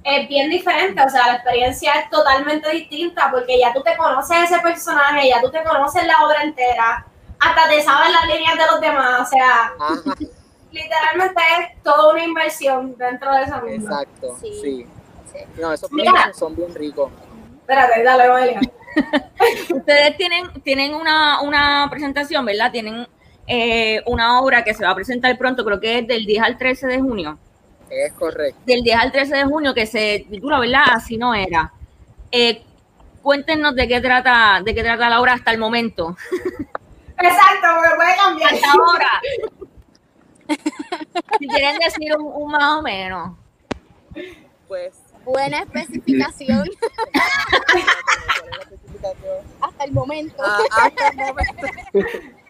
[0.04, 4.51] es bien diferente, o sea, la experiencia es totalmente distinta porque ya tú te conoces
[4.51, 7.06] ese personaje, ya tú te conoces la obra entera,
[7.39, 10.15] hasta te sabes las líneas de los demás, o sea, Ajá,
[10.71, 14.01] literalmente es toda una inversión dentro de esa misma.
[14.01, 14.38] exacto.
[14.39, 14.60] Sí.
[14.62, 14.88] Sí.
[15.32, 15.39] Sí.
[15.60, 16.32] No, esos Mira.
[16.34, 17.12] son bien ricos.
[17.62, 18.60] Espérate, dale, Noelia.
[19.73, 22.71] Ustedes tienen, tienen una, una presentación, ¿verdad?
[22.71, 23.08] Tienen
[23.47, 26.58] eh, una obra que se va a presentar pronto, creo que es del 10 al
[26.58, 27.38] 13 de junio.
[27.89, 28.60] Es correcto.
[28.65, 30.84] Del 10 al 13 de junio que se titula, ¿verdad?
[30.91, 31.71] Así no era.
[32.31, 32.63] Eh,
[33.21, 36.17] cuéntenos de qué trata, de qué trata la obra hasta el momento.
[37.17, 38.53] Exacto, porque puede cambiar.
[38.53, 39.21] Hasta ahora.
[41.39, 43.38] si quieren decir un, un más o menos.
[44.67, 44.93] Pues,
[45.25, 46.69] Buena especificación
[49.61, 50.35] hasta el momento.
[50.43, 51.67] Ah, hasta el momento.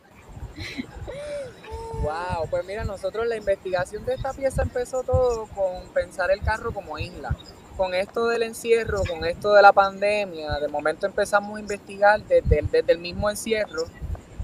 [2.05, 6.71] Wow, pues mira, nosotros la investigación de esta pieza empezó todo con pensar el carro
[6.71, 7.35] como isla.
[7.77, 12.59] Con esto del encierro, con esto de la pandemia, de momento empezamos a investigar desde
[12.59, 13.85] el, desde el mismo encierro,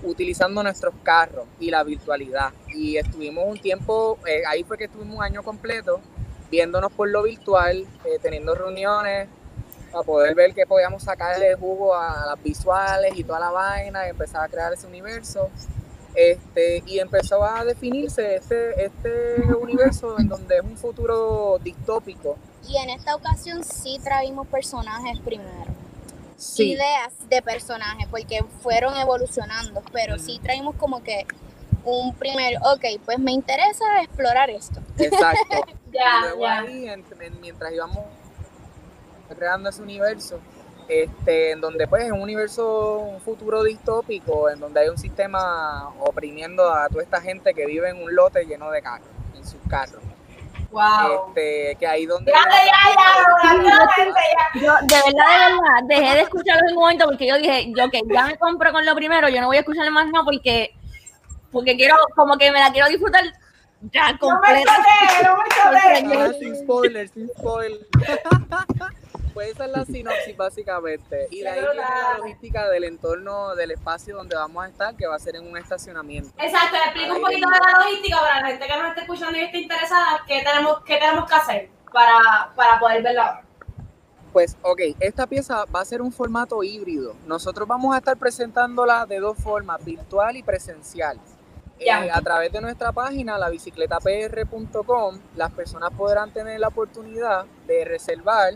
[0.01, 2.51] utilizando nuestros carros y la virtualidad.
[2.73, 6.01] Y estuvimos un tiempo, eh, ahí fue que estuvimos un año completo,
[6.49, 9.29] viéndonos por lo virtual, eh, teniendo reuniones,
[9.91, 14.09] para poder ver qué podíamos sacarle jugo a las visuales y toda la vaina, y
[14.11, 15.49] empezar a crear ese universo.
[16.13, 22.37] Este, y empezó a definirse este, este universo en donde es un futuro distópico.
[22.67, 25.49] Y en esta ocasión sí traímos personajes primero.
[26.37, 31.25] Sí, Ideas de personajes, porque fueron evolucionando, pero sí traímos como que
[31.85, 34.79] un primer, ok, pues me interesa explorar esto.
[34.97, 35.63] exacto.
[35.91, 36.59] Y Ya, luego ya.
[36.61, 37.99] ahí, en- en- mientras íbamos
[39.35, 40.39] creando ese universo,
[40.87, 45.89] este, en donde pues es un universo, un futuro distópico, en donde hay un sistema
[45.99, 49.59] oprimiendo a toda esta gente que vive en un lote lleno de carros, en sus
[49.69, 50.01] carros.
[50.71, 51.27] Wow.
[51.27, 52.31] Este, que ahí donde...
[52.31, 53.81] Ya, ya, ya.
[54.55, 57.89] Yo, de verdad, de verdad, dejé de escucharlo en un momento porque yo dije, yo
[57.89, 60.73] que ya me compro con lo primero, yo no voy a escucharle más nada porque,
[61.51, 63.23] porque quiero, como que me la quiero disfrutar
[63.91, 66.21] Ya, No me choteé, no me choteé.
[66.21, 67.87] Ajá, sin spoiler, sin spoiler.
[69.33, 71.27] pues esa es la sinopsis básicamente.
[71.31, 75.07] Y de ahí viene la logística del entorno, del espacio donde vamos a estar, que
[75.07, 76.29] va a ser en un estacionamiento.
[76.37, 79.41] Exacto, explica un poquito de la logística para la gente que nos esté escuchando y
[79.41, 83.43] esté interesada, qué tenemos, qué tenemos que hacer para, para poder verlo ahora.
[84.31, 87.15] Pues, ok, esta pieza va a ser un formato híbrido.
[87.27, 91.19] Nosotros vamos a estar presentándola de dos formas, virtual y presencial.
[91.85, 92.05] Ya.
[92.05, 97.83] Eh, a través de nuestra página, la bicicletapr.com, las personas podrán tener la oportunidad de
[97.83, 98.53] reservar,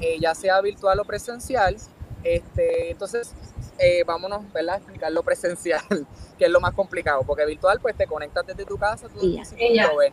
[0.00, 1.76] eh, ya sea virtual o presencial.
[2.24, 3.32] Este, entonces,
[3.78, 4.74] eh, vámonos ¿verdad?
[4.74, 5.80] a explicar lo presencial,
[6.38, 9.36] que es lo más complicado, porque virtual, pues te conectas desde tu casa, tú Y
[9.36, 9.44] ya.
[9.44, 10.12] sí lo ves.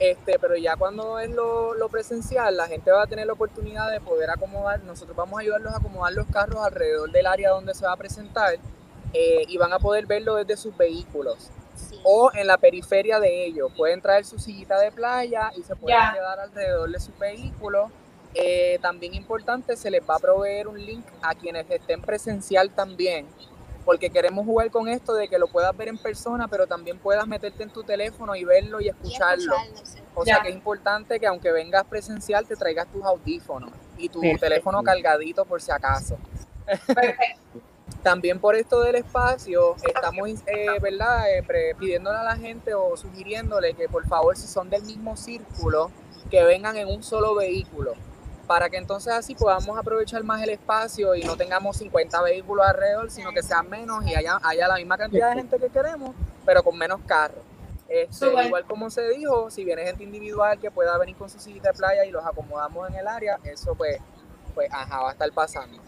[0.00, 3.90] Este, pero ya cuando es lo, lo presencial, la gente va a tener la oportunidad
[3.90, 7.74] de poder acomodar, nosotros vamos a ayudarlos a acomodar los carros alrededor del área donde
[7.74, 8.54] se va a presentar
[9.12, 11.98] eh, y van a poder verlo desde sus vehículos Sí.
[12.02, 13.70] o en la periferia de ellos.
[13.76, 17.90] Pueden traer su sillita de playa y se pueden quedar alrededor de su vehículo.
[18.34, 23.26] Eh, también importante, se les va a proveer un link a quienes estén presencial también,
[23.84, 27.26] porque queremos jugar con esto de que lo puedas ver en persona, pero también puedas
[27.26, 29.54] meterte en tu teléfono y verlo y Y escucharlo.
[29.82, 29.98] sí.
[30.14, 30.34] O Ya.
[30.34, 34.46] sea que es importante que aunque vengas presencial te traigas tus audífonos y tu Perfecto.
[34.46, 36.18] teléfono cargadito por si acaso.
[36.66, 37.40] Perfecto.
[38.02, 41.30] También por esto del espacio, estamos eh, ¿verdad?
[41.34, 45.16] Eh, pre- pidiéndole a la gente o sugiriéndole que por favor, si son del mismo
[45.16, 45.90] círculo,
[46.30, 47.94] que vengan en un solo vehículo,
[48.48, 53.10] para que entonces así podamos aprovechar más el espacio y no tengamos 50 vehículos alrededor,
[53.10, 56.62] sino que sean menos y haya, haya la misma cantidad de gente que queremos, pero
[56.64, 57.44] con menos carros.
[57.88, 61.68] Este, igual como se dijo, si viene gente individual que pueda venir con su sillita
[61.72, 63.98] de playa y los acomodamos en el área, eso pues,
[64.54, 65.78] pues ajá, va a estar pasando.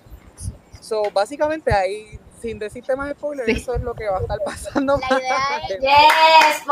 [0.80, 3.62] So, básicamente ahí, sin decirte más spoilers, Sí.
[3.62, 4.98] eso es lo que va a estar pasando.
[4.98, 5.36] La idea
[5.68, 6.62] es Yes,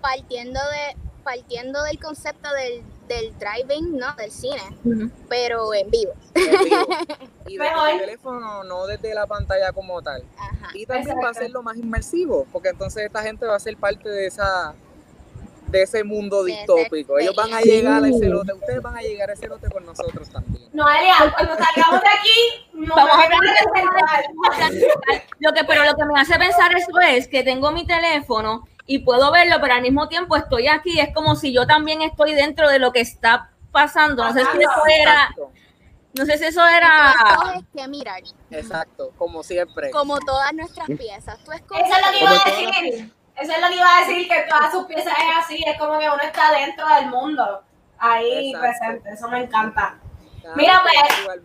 [0.00, 4.14] partiendo de partiendo del concepto del, del driving, ¿no?
[4.16, 4.62] Del cine,
[5.28, 6.12] pero en vivo.
[6.34, 6.86] en vivo.
[7.46, 10.24] Y desde el teléfono, no desde la pantalla como tal.
[10.38, 10.70] Ajá.
[10.72, 13.76] Y también va a ser lo más inmersivo, porque entonces esta gente va a ser
[13.76, 14.74] parte de esa
[15.74, 17.18] de ese mundo De distópico.
[17.18, 19.84] Ellos van a llegar a ese lote, ustedes van a llegar a ese lote con
[19.84, 20.68] nosotros también.
[20.72, 25.22] Noelia, cuando salgamos de aquí, nos Vamos a vamos a presentar.
[25.40, 28.98] Lo que, pero lo que me hace pensar eso es que tengo mi teléfono y
[29.00, 30.98] puedo verlo, pero al mismo tiempo estoy aquí.
[31.00, 34.24] Es como si yo también estoy dentro de lo que está pasando.
[34.24, 35.30] No sé si eso era,
[36.12, 37.14] no sé si eso Tú era.
[37.30, 39.90] escoges qué mirar, exacto, como siempre.
[39.90, 41.38] como todas nuestras piezas.
[41.44, 43.14] Tú escoges Eso es lo que iba a decir.
[43.36, 45.98] Eso es lo que iba a decir, que todas sus piezas es así, es como
[45.98, 47.64] que uno está dentro del mundo,
[47.98, 48.60] ahí Exacto.
[48.60, 49.98] presente, eso me encanta.
[50.40, 51.40] Cada Mira, pues.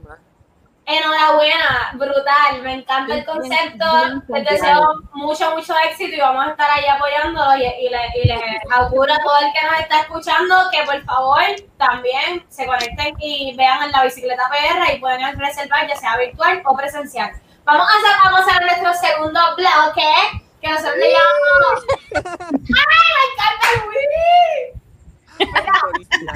[0.92, 3.86] Enhorabuena, brutal, me encanta el concepto,
[4.28, 4.82] les deseo
[5.14, 9.14] mucho, mucho éxito y vamos a estar ahí apoyándolo y, y, le- y les auguro
[9.14, 11.44] a todo el que nos está escuchando que por favor
[11.78, 16.62] también se conecten y vean en la bicicleta PR y pueden reservar ya sea virtual
[16.66, 17.32] o presencial.
[17.66, 20.12] Vamos a hacer, vamos a hacer nuestro segundo bloque
[20.60, 21.86] que nosotros le llamamos...
[22.16, 23.82] ¡Ay, me encanta el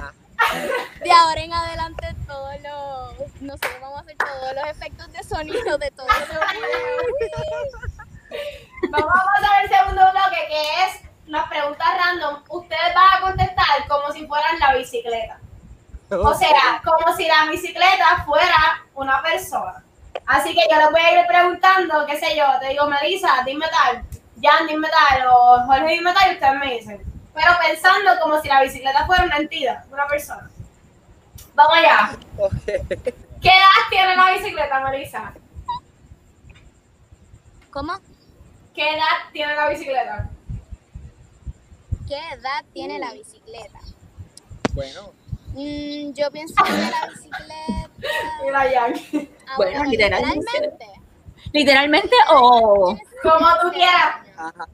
[0.03, 0.13] Wii!
[1.03, 5.77] De ahora en adelante todos los nosotros vamos a hacer todos los efectos de sonido
[5.77, 6.29] de todos los
[8.89, 12.43] Vamos a pasar al segundo bloque que es unas preguntas random.
[12.49, 15.39] Ustedes van a contestar como si fueran la bicicleta.
[16.09, 19.83] O sea, como si la bicicleta fuera una persona.
[20.25, 23.65] Así que yo les voy a ir preguntando, qué sé yo, te digo, Melissa, dime
[23.67, 24.03] tal,
[24.41, 27.12] Jan, dime tal, o Jorge, dime tal, y ustedes me dicen.
[27.33, 30.49] Pero pensando como si la bicicleta fuera una entidad, una persona.
[31.55, 32.17] Vamos allá.
[33.41, 35.33] ¿Qué edad tiene la bicicleta, Melissa?
[37.71, 37.93] ¿Cómo?
[38.75, 40.29] ¿Qué edad tiene la bicicleta?
[42.07, 43.79] ¿Qué edad tiene la bicicleta?
[44.73, 45.11] Bueno,
[45.55, 47.89] Mm, yo pienso que la bicicleta
[48.43, 48.93] Mira, Jan.
[49.47, 50.39] ah, Bueno, literalmente.
[50.39, 50.87] literalmente
[51.51, 52.97] Literalmente o.
[53.21, 54.15] Como tú quieras.
[54.35, 54.67] ajá.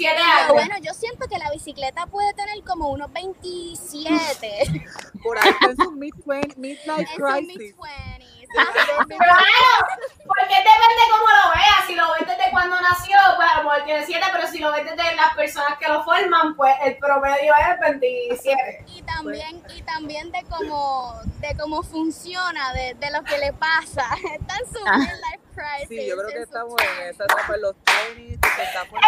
[0.00, 0.52] Siete Pero años.
[0.54, 4.82] bueno, yo siento que la bicicleta puede tener como unos 27.
[5.22, 6.14] Por ahí está en su mid
[6.56, 7.56] midlife en sus crisis.
[7.58, 8.40] mid-20s.
[8.50, 9.86] Claro,
[10.26, 11.86] porque depende cómo lo veas.
[11.86, 14.72] Si lo ves desde cuando nació, pues a lo mejor tiene 7, pero si lo
[14.72, 18.84] ves desde las personas que lo forman, pues el promedio es 27.
[18.96, 24.04] Y también, y también de cómo, de cómo funciona, de, de lo que le pasa.
[24.40, 24.96] Está en su Ah.
[24.98, 25.88] midlife crisis.
[25.88, 28.88] Sí, yo creo que estamos en esa etapa en los tenis, que se está Es
[28.90, 29.00] que, no,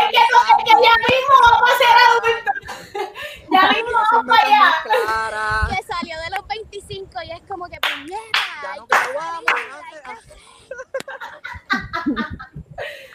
[0.42, 2.56] es que ya mismo vamos a ser adultos.
[3.52, 4.66] ya mismo vamos para allá.
[5.76, 8.40] que salió de los 25 y es como que puñeta.
[8.62, 8.96] Ya no que-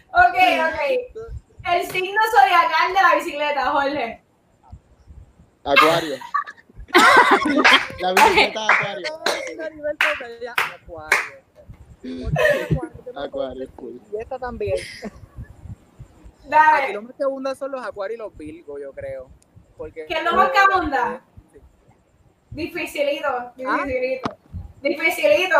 [0.10, 0.80] Ok, ok.
[1.66, 4.24] El signo zodiacal de la bicicleta, Jorge.
[5.66, 6.16] Acuario.
[8.00, 9.14] la bicicleta de acuario.
[10.76, 11.47] Acuario.
[13.16, 14.00] Acuario, cool.
[14.14, 14.78] Y esta también.
[15.04, 16.94] Aquí Dale.
[16.94, 19.30] los más que abundan son los acuarios y los virgos, yo creo.
[19.76, 21.22] Porque, ¿Qué es lo más que abunda?
[21.52, 21.60] Sí.
[22.52, 24.38] Dificilito, dificilito.
[24.82, 25.58] Dificilito.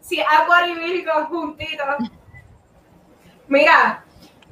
[0.00, 1.86] Si agua y Virgo juntitos.
[3.48, 4.04] Mira,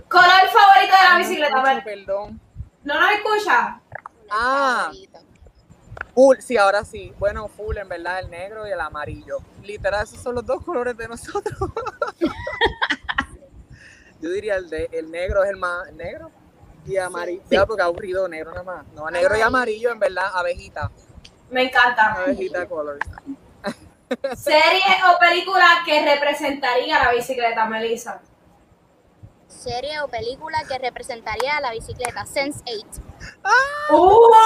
[0.09, 1.57] color favorito de la bicicleta.
[1.57, 2.41] Mucho, Mer- Perdón.
[2.85, 3.81] ¿No nos escucha?
[4.31, 4.91] Ah.
[6.15, 7.13] Full, sí, ahora sí.
[7.19, 9.39] Bueno, full, en verdad, el negro y el amarillo.
[9.63, 11.59] Literal, esos son los dos colores de nosotros.
[14.21, 16.31] Yo diría el de el negro es el más negro
[16.87, 17.43] y amarillo.
[17.51, 18.87] Ya, porque aburrido negro nada más.
[18.95, 20.91] No, negro y amarillo, en verdad, abejita.
[21.51, 22.13] Me encanta.
[22.13, 23.05] Abejita colors.
[24.37, 28.21] Serie o película que representaría la bicicleta, Melissa.
[29.65, 32.27] Serie o película que representaría a la bicicleta.
[32.27, 33.03] Sense 8.
[33.91, 34.31] ¡Uh!
[34.31, 34.39] Iba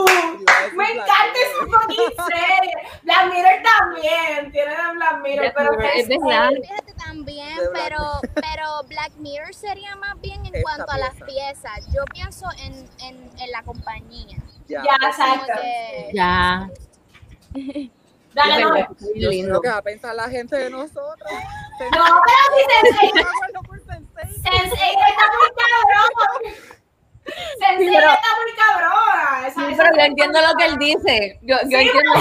[0.00, 2.72] a decir Me encanta esa fucking serie.
[3.02, 4.52] Black Mirror también.
[4.52, 6.50] Tiene de Black Mirror, Black pero Mirror, que es verdad.
[6.62, 7.98] Fíjate también, pero,
[8.34, 11.26] pero Black Mirror sería más bien en Esta cuanto a las pieza.
[11.26, 11.86] piezas.
[11.94, 14.38] Yo pienso en, en, en la compañía.
[14.68, 15.52] Ya, exacto.
[15.60, 16.70] que- Ya.
[18.34, 18.76] Dale, no.
[19.16, 21.30] Yo lo que va a pensar la gente de nosotros.
[21.80, 22.20] No,
[22.60, 23.12] pero si
[24.50, 24.70] Sensei.
[24.70, 26.54] Sensei está muy cabrón.
[27.58, 29.46] Sensei pero- está muy cabrona.
[29.48, 31.38] Esa, Sí, pero yo entiendo lo que él dice.
[31.42, 32.12] Yo, yo entiendo.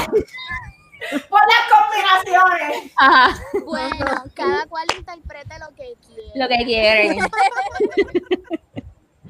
[1.29, 2.91] Por las combinaciones.
[2.97, 6.31] Ajá, Bueno, cada cual interprete lo que quiere.
[6.35, 7.17] lo que quiere.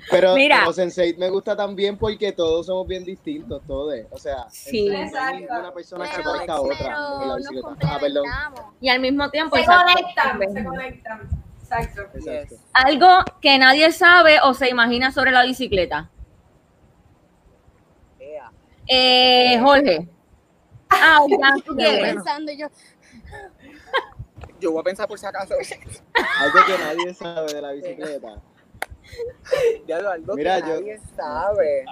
[0.10, 0.60] Pero, Mira.
[0.62, 3.94] pero Sense8 me gusta también porque todos somos bien distintos, todos.
[4.12, 4.88] O sea, Sí.
[4.88, 5.36] no hay Exacto.
[5.38, 7.78] ninguna persona que se Pero, parezca a otra pero en la nos bicicleta.
[7.94, 8.26] Ah, perdón.
[8.80, 11.30] Y al mismo tiempo, Se conectan, se conectan.
[11.70, 12.56] Exacto.
[12.74, 16.10] Algo que nadie sabe o se imagina sobre la bicicleta.
[18.90, 20.08] Eh, Jorge.
[20.90, 22.14] Ah, ya, tú Yo quieres.
[22.16, 22.68] pensando yo,
[24.62, 25.54] Yo voy a pensar por si acaso.
[26.40, 28.42] Algo que nadie sabe de la bicicleta.
[29.88, 31.86] Ya lo algo Mira, que yo- nadie sabe.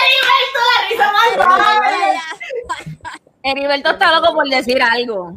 [0.00, 2.18] Heriberto, la risa más grande.
[3.42, 5.32] Heriberto está loco por decir algo.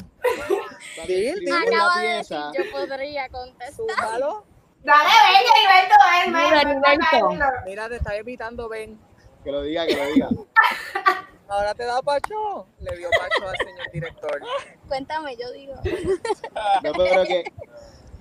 [0.97, 4.19] Escribimos acaba la de decir, pieza, yo podría contestar.
[4.83, 6.33] Dale, ven, Heriberto, ven,
[7.29, 7.39] ven.
[7.65, 8.99] Mira, te está evitando, ven.
[9.43, 10.29] que lo diga, que lo diga.
[11.49, 12.65] Ahora te da pacho.
[12.79, 14.41] Le dio pacho al señor director.
[14.87, 15.73] Cuéntame, yo digo.
[15.75, 17.43] No, pero que,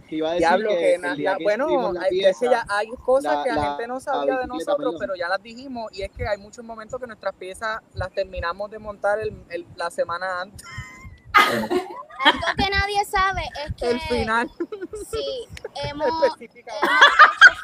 [0.09, 2.21] que iba a decir Diablo, que, que, el na- día la- que bueno, la hay,
[2.25, 4.77] es que pieza, ya hay cosas la- que la, la- gente no sabía de nosotros,
[4.79, 4.97] perdón.
[4.99, 5.93] pero ya las dijimos.
[5.93, 9.67] Y es que hay muchos momentos que nuestras piezas las terminamos de montar el, el-
[9.77, 10.67] la semana antes,
[11.33, 14.51] Algo que nadie sabe es que el final
[15.11, 15.49] sí,
[15.85, 16.07] hemos,
[16.39, 16.53] hecho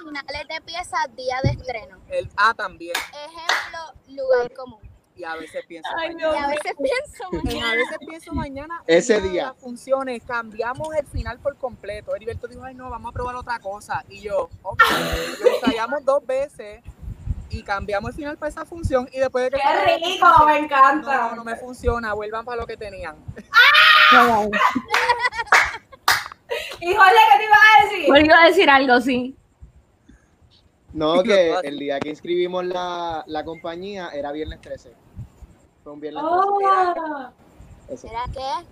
[0.05, 1.99] finales de piezas día de estreno.
[2.09, 2.95] El A también.
[3.11, 4.81] Ejemplo, lugar común.
[5.15, 6.39] Y a veces pienso Ay, mañana.
[6.39, 8.83] Y a veces pienso, En a veces pienso mañana.
[8.87, 9.47] Ese día.
[9.47, 12.15] Las funciones, cambiamos el final por completo.
[12.15, 14.05] Heriberto dijo, ay no, vamos a probar otra cosa.
[14.09, 14.83] Y yo, ok,
[15.43, 16.83] lo ensayamos dos veces
[17.51, 19.09] y cambiamos el final para esa función.
[19.13, 19.59] Y después de que.
[19.59, 21.17] Qué rico, me encanta.
[21.17, 23.17] No, no, no me funciona, vuelvan para lo que tenían.
[26.81, 28.07] Y Jorge, ¿qué te iba a decir?
[28.07, 29.37] Volvió a decir algo, sí.
[30.93, 34.93] No, que el día que inscribimos la, la compañía era viernes 13.
[35.83, 36.37] Fue un viernes 13.
[36.39, 37.31] Oh,
[37.89, 38.09] Eso.
[38.09, 38.67] ¿será que?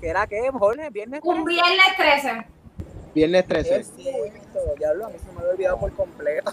[0.00, 0.90] ¿Qué era qué, Jorge?
[0.90, 1.20] ¿Viernes?
[1.22, 2.46] un viernes 13.
[3.14, 3.76] Viernes 13.
[3.76, 6.52] Es cierto, diablo, a mí se me había olvidado por completo.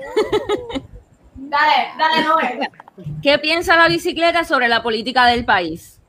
[1.34, 2.68] Dale, dale, Noel.
[3.22, 5.98] ¿Qué piensa la bicicleta sobre la política del país?
[5.98, 6.00] Eh,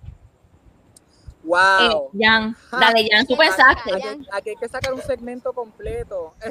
[1.43, 2.11] ¡Wow!
[2.19, 3.93] Jan, dale, Jan, tú pensaste.
[3.95, 6.35] Aquí- Aquí hay que sacar un segmento completo.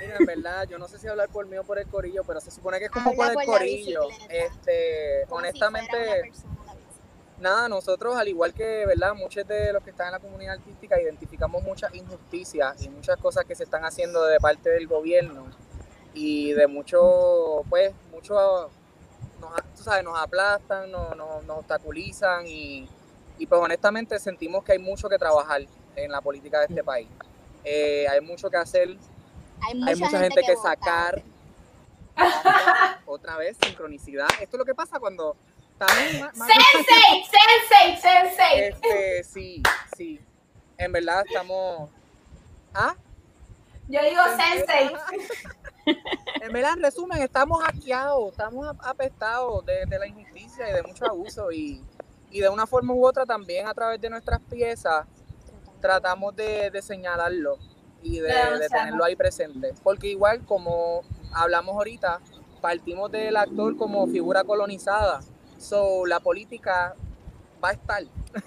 [0.00, 2.40] Mira, en verdad, yo no sé si hablar por mí o por el corillo, pero
[2.40, 4.00] se supone que es como Habla por el por corillo.
[4.28, 6.98] Este, Como honestamente, una persona la bici.
[7.40, 9.14] Nada, nosotros, al igual que, ¿verdad?
[9.14, 13.44] Muchos de los que están en la comunidad artística, identificamos muchas injusticias y muchas cosas
[13.44, 15.46] que se están haciendo de parte del gobierno
[16.14, 18.70] y de mucho, pues, mucho,
[19.40, 22.88] nos, tú sabes, nos aplastan, nos, nos, nos obstaculizan y,
[23.38, 25.62] y, pues honestamente sentimos que hay mucho que trabajar
[25.94, 27.08] en la política de este país.
[27.64, 28.96] Eh, hay mucho que hacer,
[29.60, 30.70] Hay mucha, hay mucha gente, que, vota.
[30.70, 31.22] sacar.
[33.04, 34.28] Otra vez, sincronicidad.
[34.40, 35.36] Esto es lo que pasa cuando
[35.78, 38.60] también Sensei, sensei, sensei.
[38.60, 39.62] este, sí,
[39.96, 40.20] sí.
[40.78, 41.90] En verdad estamos.
[42.74, 42.94] ¿Ah?
[43.88, 44.90] Yo digo sensei.
[46.42, 50.82] En verdad, en resumen, estamos hackeados, estamos ap- apestados de, de la injusticia y de
[50.82, 51.50] mucho abuso.
[51.52, 51.80] Y,
[52.30, 55.06] y de una forma u otra también a través de nuestras piezas
[55.80, 57.58] tratamos de, de señalarlo
[58.02, 58.34] y de,
[58.68, 59.74] tenerlo ahí presente.
[59.84, 61.02] Porque igual como
[61.32, 62.20] hablamos ahorita,
[62.60, 65.20] partimos del actor como figura colonizada.
[65.58, 66.94] So, la política
[67.62, 68.02] va a estar.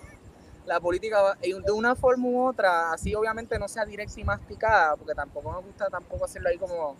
[0.65, 4.95] La política va- de una forma u otra, así obviamente no sea directa y masticada,
[4.95, 6.95] porque tampoco nos gusta tampoco hacerlo ahí como,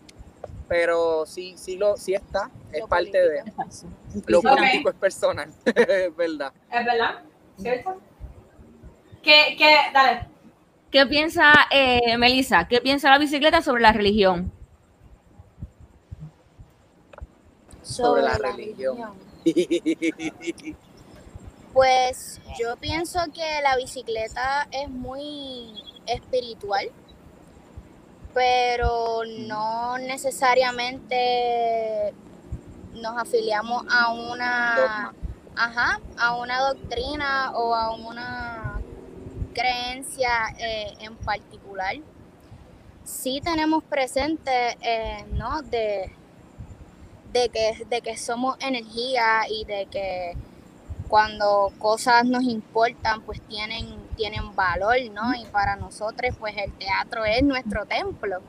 [0.68, 3.44] pero sí, sí lo, sí está, es Lo parte de
[4.26, 6.52] lo político es personal, es verdad.
[6.72, 7.20] ¿Es verdad?
[7.58, 8.02] ¿Cierto?
[9.22, 10.28] ¿Qué, qué, dale.
[10.90, 12.68] ¿Qué piensa eh, Melissa?
[12.68, 14.52] ¿Qué piensa la bicicleta sobre la religión?
[17.84, 19.29] Sobre la religión.
[21.74, 26.90] Pues yo pienso que la bicicleta es muy espiritual,
[28.34, 32.12] pero no necesariamente
[32.94, 35.14] nos afiliamos a una,
[35.56, 38.82] ajá, a una doctrina o a una
[39.54, 41.96] creencia eh, en particular.
[43.04, 45.62] Sí tenemos presente, eh, ¿no?
[45.62, 46.12] De,
[47.32, 50.34] de que, de que somos energía y de que
[51.08, 55.34] cuando cosas nos importan, pues tienen, tienen valor, ¿no?
[55.34, 58.42] Y para nosotros, pues el teatro es nuestro templo.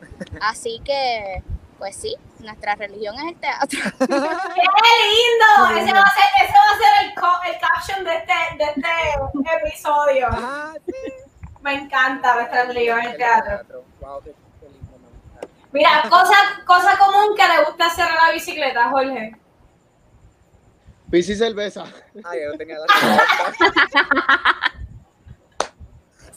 [0.43, 1.43] Así que,
[1.79, 3.81] pues sí, nuestra religión es el teatro.
[3.99, 5.81] ¡Qué lindo!
[5.81, 8.65] Ese va a ser, ese va a ser el, co- el caption de este, de
[8.65, 10.29] este episodio.
[10.31, 10.93] Ah, sí.
[11.63, 13.85] Me encanta nuestra religión en el teatro.
[14.01, 15.49] Wow, qué, qué lindo, me gusta.
[15.73, 16.35] Mira, cosa,
[16.67, 19.37] cosa común que le gusta hacer a la bicicleta, Jorge.
[21.13, 21.85] Y cerveza.
[22.25, 22.87] Ay, yo tenía la.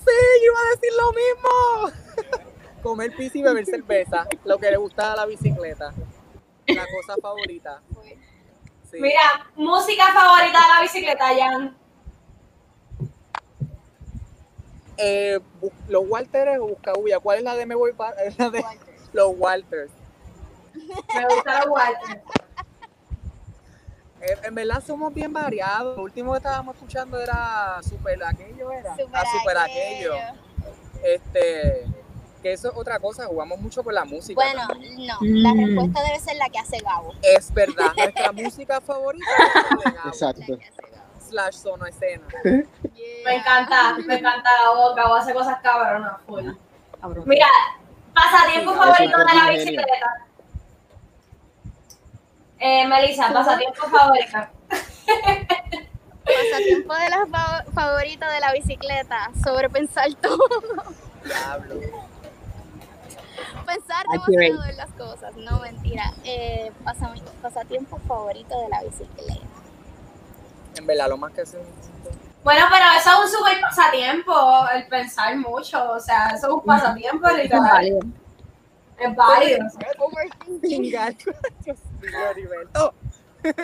[0.05, 0.11] Sí,
[0.43, 2.79] yo iba a decir lo mismo.
[2.81, 5.93] Comer pizza y beber cerveza, lo que le gusta a la bicicleta.
[6.67, 7.81] La cosa favorita.
[8.91, 8.97] Sí.
[8.99, 11.77] Mira, música favorita de la bicicleta, Jan.
[14.97, 15.39] Eh,
[15.87, 18.65] los Walters o Buscabulla, ¿cuál es la de me voy para la de
[19.13, 19.91] los Walters?
[20.73, 22.21] Me gusta los Walter.
[24.21, 25.97] Eh, en verdad somos bien variados.
[25.97, 28.95] Lo último que estábamos escuchando era super aquello era.
[29.13, 30.13] ah, super aquello.
[31.03, 31.85] Este,
[32.41, 34.41] que eso es otra cosa, jugamos mucho con la música.
[34.41, 34.95] Bueno, también.
[35.07, 35.65] no, la Mm.
[35.65, 37.13] respuesta debe ser la que hace Gabo.
[37.21, 39.53] Es verdad, nuestra música favorita es
[39.85, 40.41] la de Gabo, Exacto.
[40.47, 41.03] La que hace Gabo.
[41.29, 42.23] slash sono escena.
[43.25, 46.45] Me encanta, me encanta la boca, o hace cosas cabronas, full.
[47.25, 47.47] Mira,
[48.13, 50.25] pasatiempo Sí, favorito de la bicicleta.
[52.59, 54.37] Eh, Melissa, pasatiempo favorito.
[56.23, 60.37] Pasatiempo de las fa- favorito de la bicicleta, sobrepensar todo,
[61.25, 61.75] Diablo.
[63.65, 66.13] pensar demasiado en las cosas, no mentira.
[66.23, 69.45] Eh, pasa- pasatiempo favorito de la bicicleta.
[70.77, 71.57] En verdad, lo más que se.
[72.43, 76.63] Bueno, pero eso es un super pasatiempo, el pensar mucho, o sea, eso es un
[76.63, 77.61] pasatiempo Es literal.
[77.63, 77.99] válido.
[78.97, 79.65] Es válido.
[80.61, 81.13] Chingar.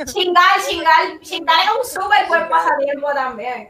[0.06, 3.70] Chingar, chingar, chingar es un súper buen pasatiempo también.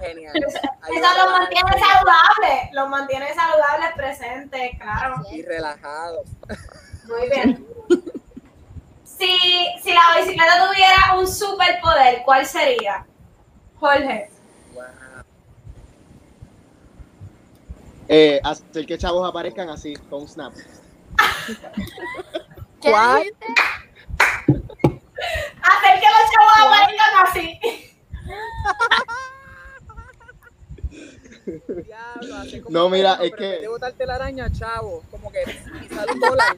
[0.00, 0.32] Genial.
[0.36, 5.16] Eso los mantiene saludables, los mantiene saludables, presentes, claro.
[5.30, 6.26] Y relajados.
[7.06, 7.66] Muy bien.
[9.04, 9.38] Si,
[9.82, 13.06] si la bicicleta tuviera un superpoder, ¿cuál sería?
[13.84, 14.30] Jorge.
[14.72, 14.84] Wow.
[18.08, 20.54] Eh, hacer que chavos aparezcan así, con un snap.
[22.80, 23.22] ¿Qué ¿Cuál?
[25.62, 27.46] Hacer que los chavos aparezcan así.
[31.84, 35.02] Diablo, hace como No, mira, es que- en vez de botarte la araña, chavo.
[35.10, 35.40] Como que
[35.80, 36.56] pisar un dólar.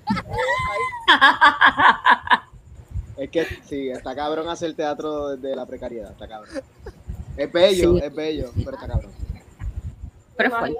[3.16, 6.54] Es que sí, está cabrón hacer teatro desde la precariedad, está cabrón.
[7.36, 8.00] Es bello, Sí.
[8.04, 9.12] es bello, pero está cabrón.
[10.36, 10.76] Pero fuerte.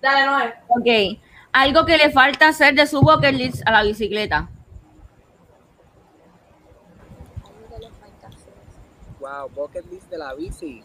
[0.00, 0.54] Dale, Noé.
[0.68, 1.18] Ok.
[1.52, 4.48] Algo que le falta hacer de su bucket list a la bicicleta.
[7.44, 8.52] Algo que le falta hacer.
[9.20, 10.82] Wow, bucket list de la bici.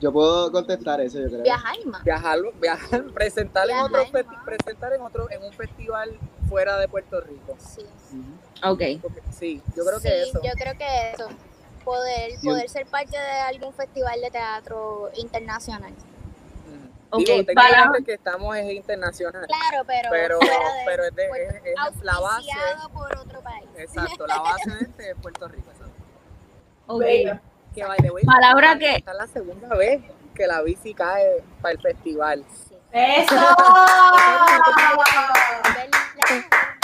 [0.00, 1.42] Yo puedo contestar eso, yo creo.
[1.42, 2.04] Viajar más.
[2.04, 4.44] Viajar, viajar, presentar en Viajar, otro festi- ¿no?
[4.44, 6.18] presentar en otro, en un festival
[6.48, 7.56] fuera de Puerto Rico.
[7.58, 7.86] Sí.
[8.62, 8.82] Ok.
[9.00, 10.40] Porque- sí, yo creo Sí, que eso.
[10.42, 11.28] yo creo que eso.
[11.84, 15.92] Poder, poder ser parte de algún festival de teatro internacional.
[17.16, 20.48] Digo, para- que estamos es internacional, Claro, pero, pero, de
[20.84, 22.50] pero es, de, Puerto- es- es la base.
[22.50, 23.68] auspiciado por otro país.
[23.76, 25.70] Exacto, la base de este es Puerto Rico.
[25.70, 25.92] exacto.
[26.88, 27.00] Ok.
[27.00, 27.38] Bello.
[27.74, 30.02] Que way, Palabra esta- que- Esta es la segunda vez
[30.34, 32.44] que la bici cae para el festival.
[32.68, 32.74] Sí.
[32.92, 33.36] ¡Eso!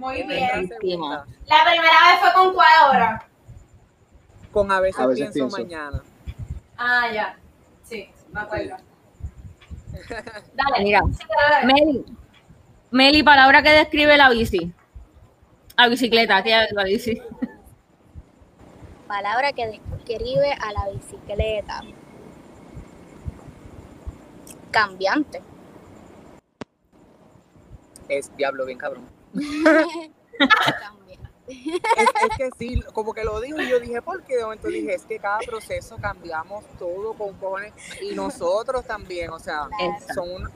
[0.00, 0.68] Muy bien.
[0.70, 1.26] la segunda.
[1.46, 3.26] La primera vez fue con cuál hora.
[4.50, 5.58] Con a veces, A veces pienso, pienso.
[5.58, 6.02] mañana.
[6.78, 7.36] Ah, ya.
[7.84, 8.76] Sí, me acuerdo.
[10.54, 10.84] Dale.
[10.84, 11.02] Mira.
[11.66, 12.04] Meli,
[12.90, 14.72] Meli, palabra que describe la bici.
[15.76, 17.20] La bicicleta, que es la bici.
[19.06, 21.82] Palabra que describe a la bicicleta.
[24.70, 25.42] Cambiante.
[28.08, 29.19] Es diablo, bien cabrón.
[31.46, 34.36] Es, es que sí, como que lo digo y yo dije, ¿por qué?
[34.36, 39.38] De momento dije, es que cada proceso cambiamos todo con cojones y nosotros también, o
[39.38, 40.14] sea, Exacto.
[40.14, 40.50] son un-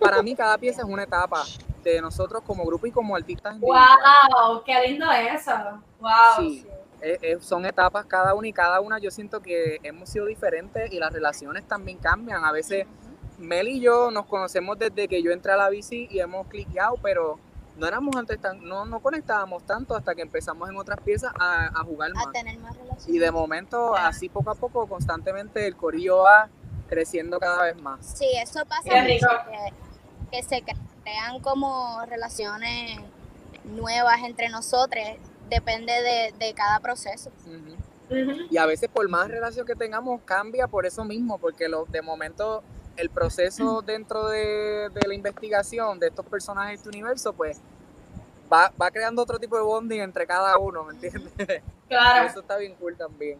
[0.00, 1.44] para mí cada pieza es una etapa
[1.84, 3.58] de nosotros como grupo y como artistas.
[3.60, 5.52] Wow, qué lindo eso.
[6.00, 6.10] Wow.
[6.38, 6.66] Sí,
[7.00, 10.92] eh, eh, son etapas cada una y cada una yo siento que hemos sido diferentes
[10.92, 12.44] y las relaciones también cambian.
[12.44, 12.86] A veces
[13.38, 16.96] Mel y yo nos conocemos desde que yo entré a la bici y hemos cliqueado,
[17.02, 17.38] pero
[17.80, 21.80] no éramos antes tan, no, no conectábamos tanto hasta que empezamos en otras piezas a,
[21.80, 22.26] a jugar más.
[22.26, 23.08] A tener más relaciones.
[23.08, 26.48] Y de momento, así poco a poco, constantemente el corillo va
[26.88, 28.04] creciendo cada vez más.
[28.04, 29.26] Sí, eso pasa Qué rico.
[29.26, 29.50] mucho,
[30.30, 30.62] que, que se
[31.02, 33.00] crean como relaciones
[33.64, 35.02] nuevas entre nosotros,
[35.48, 37.30] depende de, de cada proceso.
[38.50, 42.02] Y a veces por más relación que tengamos cambia por eso mismo, porque lo, de
[42.02, 42.62] momento
[43.00, 47.60] el proceso dentro de, de la investigación de estos personajes de este universo, pues
[48.52, 51.32] va, va creando otro tipo de bonding entre cada uno, ¿me entiendes?
[51.88, 52.28] Claro.
[52.28, 53.36] Eso está bien cool también.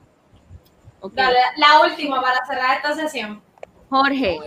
[1.01, 1.15] Ok.
[1.15, 3.41] Dale, la última para cerrar esta sesión.
[3.89, 4.41] Jorge.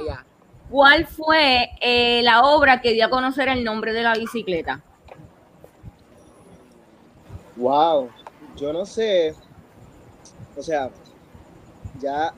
[0.69, 4.81] ¿cuál fue eh, la obra que dio a conocer el nombre de la bicicleta?
[7.55, 8.09] Wow,
[8.57, 9.35] yo no sé,
[10.57, 10.89] o sea,
[11.99, 12.33] ya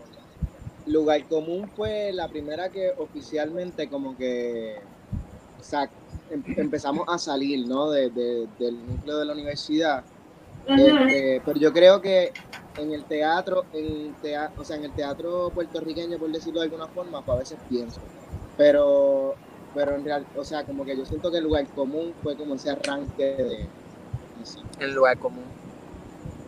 [0.87, 4.77] lugar común fue la primera que oficialmente como que
[5.59, 5.89] o sea,
[6.29, 7.89] em- empezamos a salir, ¿no?
[7.89, 10.03] De- de- del núcleo de la universidad.
[10.67, 12.31] Este, pero yo creo que
[12.77, 16.87] en el teatro, en tea- o sea, en el teatro puertorriqueño, por decirlo de alguna
[16.87, 17.99] forma, pues a veces pienso.
[18.57, 19.35] Pero,
[19.73, 22.55] pero en real, o sea, como que yo siento que el lugar común fue como
[22.55, 23.69] ese arranque de.
[24.79, 25.43] El lugar común.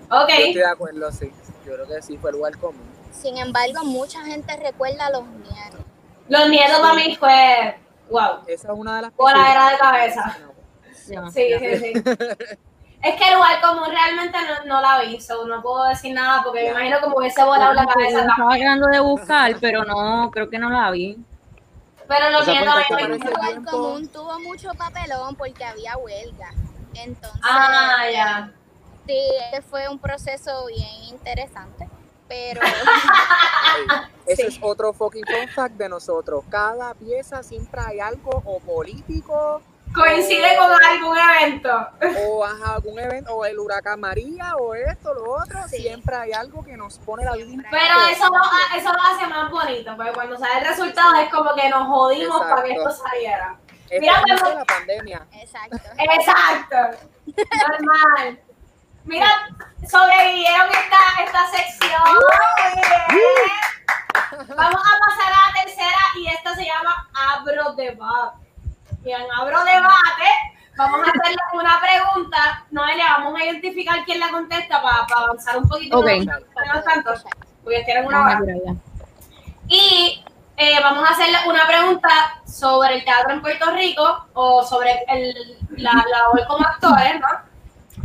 [0.10, 0.30] Ok.
[0.30, 1.32] Yo estoy de acuerdo, sí.
[1.66, 2.97] Yo creo que sí fue el lugar común.
[3.22, 5.80] Sin embargo, mucha gente recuerda los nietos.
[6.30, 7.78] Los nietos para mí fue.
[8.10, 8.44] Wow.
[8.48, 10.38] Esa es una de las Voladera de cabeza.
[10.94, 11.30] Sí, Ya.
[11.32, 11.42] sí,
[11.78, 11.94] sí.
[13.02, 16.42] Es que el lugar común realmente no, no la vi, so no puedo decir nada
[16.44, 18.22] porque me imagino como hubiese volado la cabeza.
[18.22, 21.18] Estaba tratando de buscar, pero no, creo que no la vi.
[22.08, 26.50] Pero los nietos a mí me El lugar común tuvo mucho papelón porque había huelga.
[26.96, 28.52] Entonces, Ah, ya.
[29.06, 29.20] sí,
[29.52, 31.88] ese fue un proceso bien interesante.
[32.28, 32.62] Pero
[34.26, 34.58] Ese Sí.
[34.58, 36.44] es otro fucking fun fact de nosotros.
[36.50, 39.62] Cada pieza siempre hay algo o político
[39.96, 41.88] Coincide con algún evento.
[42.28, 45.60] o ajá, algún evento o el huracán María o esto, lo otro.
[45.70, 45.78] Sí.
[45.78, 47.64] Siempre hay algo que nos pone la vida.
[47.72, 51.30] Pero eso lo, ha- eso lo hace más bonito, porque cuando sale el resultado es
[51.32, 53.56] como que nos jodimos para que esto saliera.
[53.90, 55.26] Es Mira, que pero- la pandemia.
[55.32, 55.78] exacto.
[55.98, 56.98] Exacto.
[57.70, 58.40] Normal.
[59.08, 59.28] Mira,
[59.90, 62.02] sobrevivieron esta, esta sección.
[63.10, 64.56] Muy bien.
[64.56, 68.46] Vamos a pasar a la tercera y esta se llama Abro Debate.
[69.06, 70.30] Y en Abro Debate
[70.76, 72.66] vamos a hacerle una pregunta.
[72.72, 76.00] Noelia, vamos a identificar quién la contesta para, para avanzar un poquito.
[76.00, 76.06] Ok.
[76.06, 77.14] más, menos tanto,
[77.64, 78.42] porque tienen una hora.
[79.70, 80.22] Y
[80.58, 82.10] eh, vamos a hacerle una pregunta
[82.46, 87.48] sobre el teatro en Puerto Rico o sobre el, la la labor como actores, ¿no?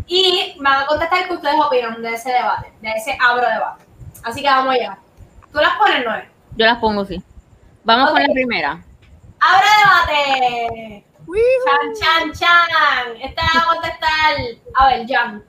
[0.07, 3.85] Y van a contestar qué ustedes opinan de ese debate, de ese abro debate.
[4.25, 4.99] Así que vamos allá.
[5.53, 6.29] ¿Tú las pones, Noé?
[6.57, 7.23] Yo las pongo, sí.
[7.85, 8.83] Vamos con la primera.
[9.41, 9.67] ¡Abro
[10.07, 11.05] debate!
[11.65, 13.17] ¡Chan, chan, chan!
[13.23, 14.35] Esta la va a contestar,
[14.75, 15.45] a ver, Jan.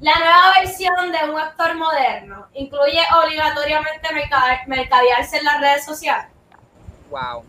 [0.00, 6.26] La nueva versión de un actor moderno incluye obligatoriamente mercade- mercadearse en las redes sociales.
[7.08, 7.44] Wow.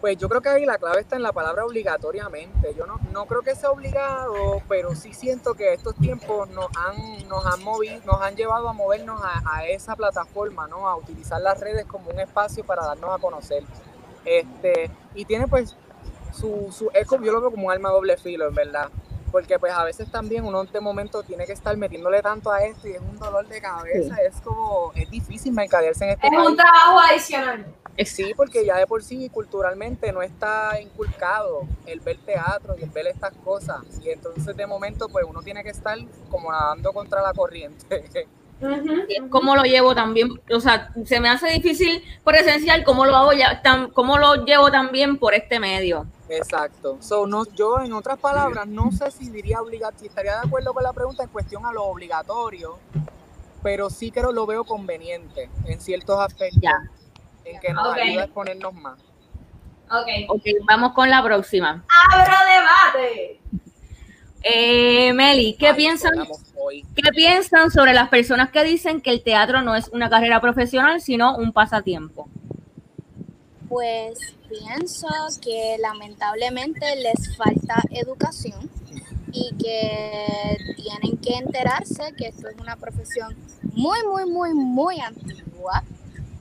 [0.00, 2.74] Pues yo creo que ahí la clave está en la palabra obligatoriamente.
[2.74, 7.28] Yo no, no creo que sea obligado, pero sí siento que estos tiempos nos han,
[7.28, 10.88] nos han movido, nos han llevado a movernos a, esa plataforma, ¿no?
[10.88, 13.62] A utilizar las redes como un espacio para darnos a conocer.
[14.24, 15.76] Este, y tiene pues
[16.32, 18.88] su, su eco, yo lo veo como un arma doble filo, en verdad.
[19.30, 22.88] Porque pues a veces también uno de momento tiene que estar metiéndole tanto a esto
[22.88, 26.48] y es un dolor de cabeza, es como, es difícil mercadearse en este Es país.
[26.48, 27.66] un trabajo adicional.
[28.04, 32.90] Sí, porque ya de por sí culturalmente no está inculcado el ver teatro y el
[32.90, 33.82] ver estas cosas.
[34.02, 35.98] Y entonces de momento pues uno tiene que estar
[36.30, 38.04] como nadando contra la corriente.
[38.60, 39.28] Ujú.
[39.30, 40.28] ¿Cómo lo llevo también?
[40.52, 44.44] O sea, se me hace difícil por esencial cómo lo hago ya, tan, cómo lo
[44.44, 46.06] llevo también por este medio.
[46.28, 46.98] Exacto.
[47.00, 50.74] So, no, yo en otras palabras no sé si diría obligatorio, si estaría de acuerdo
[50.74, 52.78] con la pregunta en cuestión a lo obligatorio,
[53.62, 56.76] pero sí creo lo veo conveniente en ciertos aspectos, Ya.
[57.44, 58.98] en que nos ayuda a exponernos más.
[59.90, 60.06] Ok.
[60.28, 61.84] Ok, vamos con la próxima.
[62.12, 63.40] Abro debate.
[64.42, 66.12] Eh, Meli, ¿qué Ay, piensan?
[66.70, 66.84] Hoy.
[66.94, 71.00] ¿Qué piensan sobre las personas que dicen que el teatro no es una carrera profesional,
[71.00, 72.28] sino un pasatiempo?
[73.68, 74.18] Pues
[74.48, 75.08] pienso
[75.40, 78.68] que lamentablemente les falta educación
[79.32, 85.84] y que tienen que enterarse que esto es una profesión muy, muy, muy, muy antigua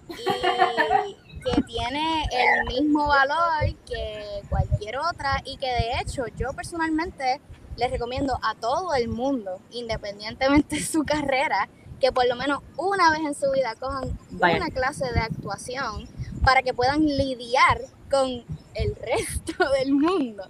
[0.10, 7.40] y que tiene el mismo valor que cualquier otra y que de hecho yo personalmente
[7.80, 11.70] les recomiendo a todo el mundo, independientemente de su carrera,
[12.00, 14.58] que por lo menos una vez en su vida cojan Vaya.
[14.58, 16.08] una clase de actuación
[16.44, 20.44] para que puedan lidiar con el resto del mundo.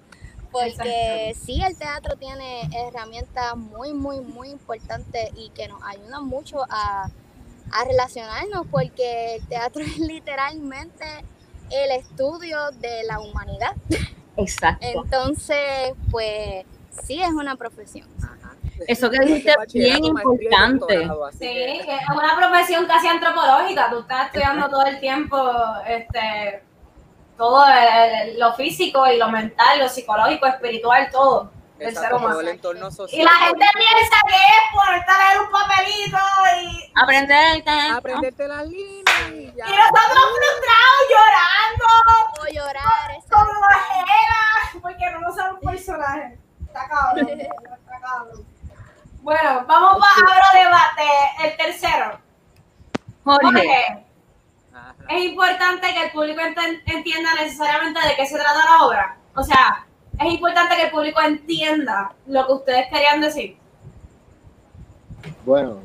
[0.52, 6.64] Porque sí, el teatro tiene herramientas muy, muy, muy importantes y que nos ayudan mucho
[6.68, 7.12] a,
[7.72, 11.06] a relacionarnos, porque el teatro es literalmente
[11.70, 13.76] el estudio de la humanidad.
[14.38, 14.88] Exacto.
[14.88, 16.66] Entonces, pues
[17.04, 18.08] sí es una profesión.
[18.24, 18.54] Ajá.
[18.88, 20.98] Eso que dijiste es bien importante.
[20.98, 23.90] doctorado, Sí, que- que es una profesión casi antropológica.
[23.90, 25.38] Tú estás estudiando todo el tiempo
[25.88, 26.64] este,
[27.38, 32.92] todo el- lo físico y lo mental, lo psicológico, espiritual, todo Exacto, todo el entorno
[32.92, 33.22] social.
[33.22, 36.18] Y la gente piensa que es ponerte a leer un papelito
[36.62, 37.98] y, Aprender el teatro.
[37.98, 39.66] Aprenderte las líneas y ya.
[39.68, 41.86] y nosotros frustrados llorando
[42.42, 46.40] O llorar, como ajenas porque no somos personajes.
[46.70, 48.46] Está cabrón, está cabrón.
[49.24, 51.08] Bueno, vamos para debate,
[51.44, 52.20] el tercero.
[53.24, 54.06] Jorge,
[55.10, 56.42] es importante que el público
[56.86, 59.18] entienda necesariamente de qué se trata la obra.
[59.36, 59.88] O sea,
[60.20, 63.58] es importante que el público entienda lo que ustedes querían decir.
[65.44, 65.80] Bueno,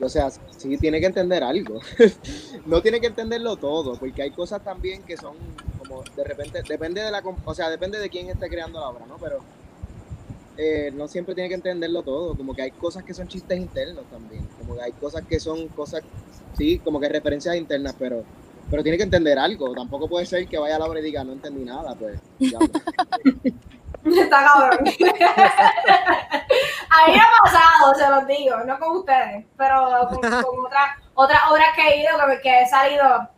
[0.00, 1.80] o sea, sí tiene que entender algo.
[2.66, 5.36] no tiene que entenderlo todo, porque hay cosas también que son
[5.78, 9.06] como de repente, depende de la, o sea, depende de quién esté creando la obra,
[9.06, 9.16] ¿no?
[9.18, 9.40] Pero
[10.56, 14.04] eh, no siempre tiene que entenderlo todo, como que hay cosas que son chistes internos
[14.10, 16.02] también, como que hay cosas que son cosas,
[16.56, 18.22] sí, como que referencias internas, pero
[18.70, 21.22] pero tiene que entender algo, tampoco puede ser que vaya a la obra y diga,
[21.22, 22.58] no entendí nada, pues ya.
[24.04, 24.78] Está cabrón.
[26.90, 30.90] A mí me ha pasado, se los digo, no con ustedes, pero con, con otras
[31.14, 33.28] otras obras que he ido, que, me- que he salido.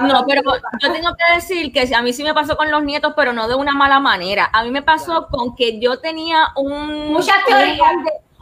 [0.00, 0.42] No, pero
[0.80, 3.46] yo tengo que decir que a mí sí me pasó con los nietos, pero no
[3.48, 4.50] de una mala manera.
[4.52, 7.12] A mí me pasó con que yo tenía un...
[7.12, 7.78] Muchas teorías.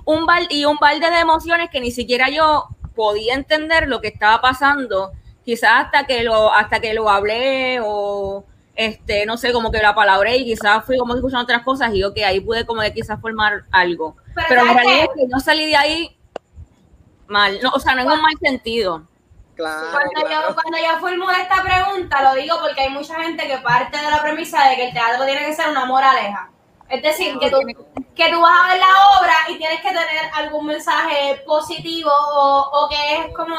[0.06, 4.08] un balde- y un balde de emociones que ni siquiera yo podía entender lo que
[4.08, 5.12] estaba pasando,
[5.44, 8.44] quizás hasta que lo, hasta que lo hablé o
[8.76, 12.00] este, no sé, como que la palabré y quizás fui como escuchando otras cosas y
[12.00, 14.16] yo que ahí pude como que quizás formar algo.
[14.34, 16.16] Pero Pero en ¿sabes realidad que yo salí de ahí
[17.26, 19.02] mal, no, o sea, no en un mal sentido.
[19.54, 20.48] Claro, Cuando, claro.
[20.48, 24.10] yo, cuando yo formulo esta pregunta, lo digo porque hay mucha gente que parte de
[24.10, 26.50] la premisa de que el teatro tiene que ser una moraleja.
[26.88, 27.58] Es decir, que tú,
[28.14, 32.68] que tú vas a ver la obra y tienes que tener algún mensaje positivo o,
[32.72, 33.56] o que es como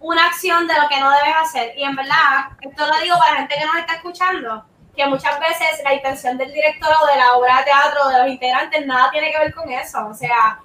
[0.00, 1.72] una acción de lo que no debes hacer.
[1.76, 4.64] Y en verdad, esto lo digo para la gente que nos está escuchando,
[4.96, 8.18] que muchas veces la intención del director o de la obra de teatro o de
[8.18, 10.06] los integrantes nada tiene que ver con eso.
[10.06, 10.60] O sea,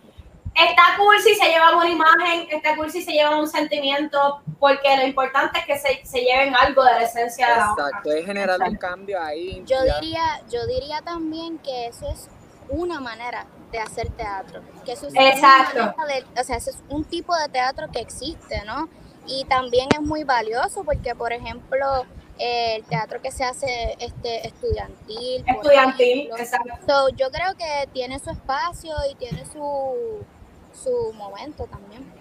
[0.56, 4.96] está cool si se llevan una imagen, está cool si se llevan un sentimiento, porque
[4.98, 7.74] lo importante es que se, se lleven algo de la esencia de la.
[7.78, 9.64] Exacto, es generar un cambio ahí.
[9.66, 10.00] Yo ya.
[10.00, 12.28] diría, yo diría también que eso es
[12.70, 14.62] una manera de hacer teatro.
[14.86, 15.78] Que eso es Exacto.
[15.84, 18.88] una manera de- o sea, eso es un tipo de teatro que existe, ¿no?
[19.28, 22.06] Y también es muy valioso porque, por ejemplo,
[22.38, 25.44] eh, el teatro que se hace este estudiantil.
[25.48, 26.38] Estudiantil, ejemplo.
[26.38, 26.74] exacto.
[26.88, 30.24] So, yo creo que tiene su espacio y tiene su,
[30.76, 32.14] su momento también.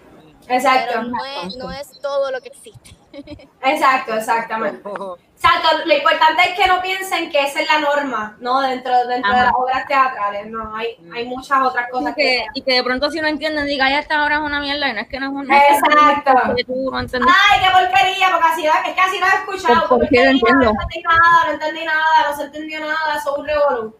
[0.47, 0.87] Exacto.
[0.89, 2.95] Pero no es, no es todo lo que existe.
[3.61, 4.87] Exacto, exactamente.
[4.87, 8.61] Exacto, lo importante es que no piensen que esa es la norma, ¿no?
[8.61, 12.45] Dentro, dentro de las obras teatrales, no, hay, hay muchas otras Y cosas que, que...
[12.55, 14.93] y que de pronto si no entienden, diga, ya esta hora es una mierda, y
[14.93, 16.55] no es que no es una Exacto.
[16.65, 16.97] tú no.
[16.97, 20.69] Ay, qué porquería, porque así, es que así lo he escuchado, ¿Por porque no Entiendo.
[20.71, 23.95] entendí nada, no entendí nada, no se entendió nada, eso es un revolú.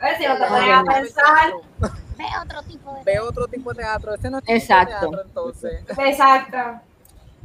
[0.00, 1.52] A ver si no te pones a pensar.
[2.16, 4.14] Ve otro tipo de Ve otro tipo de teatro.
[4.14, 4.94] Ese no es Exacto.
[4.94, 5.84] tipo de teatro, entonces.
[5.98, 6.58] Exacto.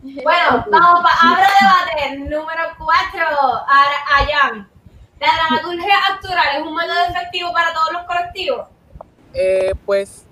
[0.01, 3.25] Bueno, vamos para abro debate número 4,
[4.15, 4.69] Ayan.
[5.19, 8.67] La dramaturgia actoral es un método efectivo para todos los colectivos.
[9.33, 10.25] Eh, pues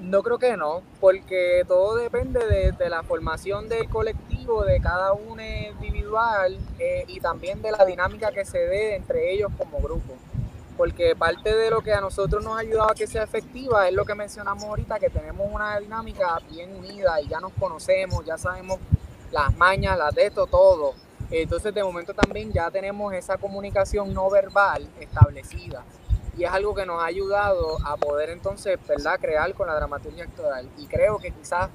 [0.00, 5.12] no creo que no, porque todo depende de, de la formación del colectivo, de cada
[5.12, 10.14] uno individual eh, y también de la dinámica que se dé entre ellos como grupo.
[10.76, 13.94] Porque parte de lo que a nosotros nos ha ayudado a que sea efectiva es
[13.94, 18.38] lo que mencionamos ahorita, que tenemos una dinámica bien unida y ya nos conocemos, ya
[18.38, 18.78] sabemos
[19.32, 20.94] las mañas, las de esto, todo.
[21.30, 25.84] Entonces de momento también ya tenemos esa comunicación no verbal establecida
[26.36, 30.24] y es algo que nos ha ayudado a poder entonces, ¿verdad?, crear con la dramaturgia
[30.24, 30.68] actoral.
[30.76, 31.70] Y creo que quizás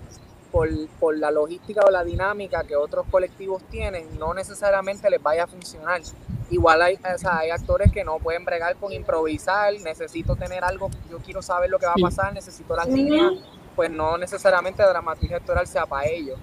[0.51, 5.45] por, por, la logística o la dinámica que otros colectivos tienen, no necesariamente les vaya
[5.45, 6.01] a funcionar.
[6.49, 10.89] Igual hay, o sea, hay actores que no pueden bregar con improvisar, necesito tener algo,
[11.09, 13.33] yo quiero saber lo que va a pasar, necesito las líneas,
[13.75, 16.37] pues no necesariamente la dramaturgia actoral sea para ellos.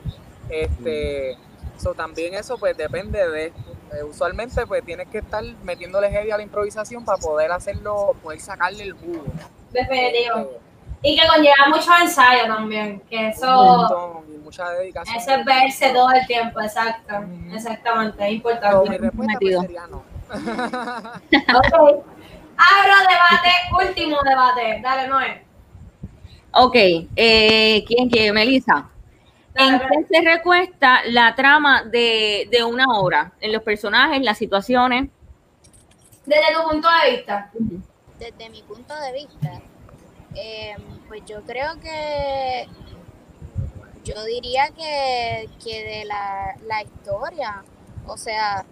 [0.49, 1.37] Este,
[1.77, 6.37] so, también eso pues depende de, eh, usualmente pues tienes que estar metiéndole heavy a
[6.37, 9.25] la improvisación para poder hacerlo, poder sacarle el jugo.
[9.73, 10.68] Definitivo.
[11.03, 15.17] Y que conlleva mucho ensayo también, que eso, montón mucha dedicación.
[15.17, 17.15] eso es verse todo el tiempo, exacto,
[17.53, 18.91] exactamente, es importante.
[18.91, 20.03] mi respuesta pues, sería no.
[21.59, 22.05] Ok.
[22.61, 25.45] Abro debate, último debate, dale Noé.
[26.53, 26.75] Ok,
[27.15, 28.33] eh, ¿quién quiere?
[28.33, 28.89] Melissa.
[29.55, 33.33] ¿En qué se recuesta la trama de, de una obra?
[33.41, 35.11] En los personajes, las situaciones.
[36.27, 37.51] Desde tu punto de vista.
[38.19, 39.61] Desde mi punto de vista,
[40.35, 40.77] eh,
[41.09, 42.69] pues yo creo que
[44.05, 47.63] yo diría que, que de la, la historia,
[48.07, 48.65] o sea,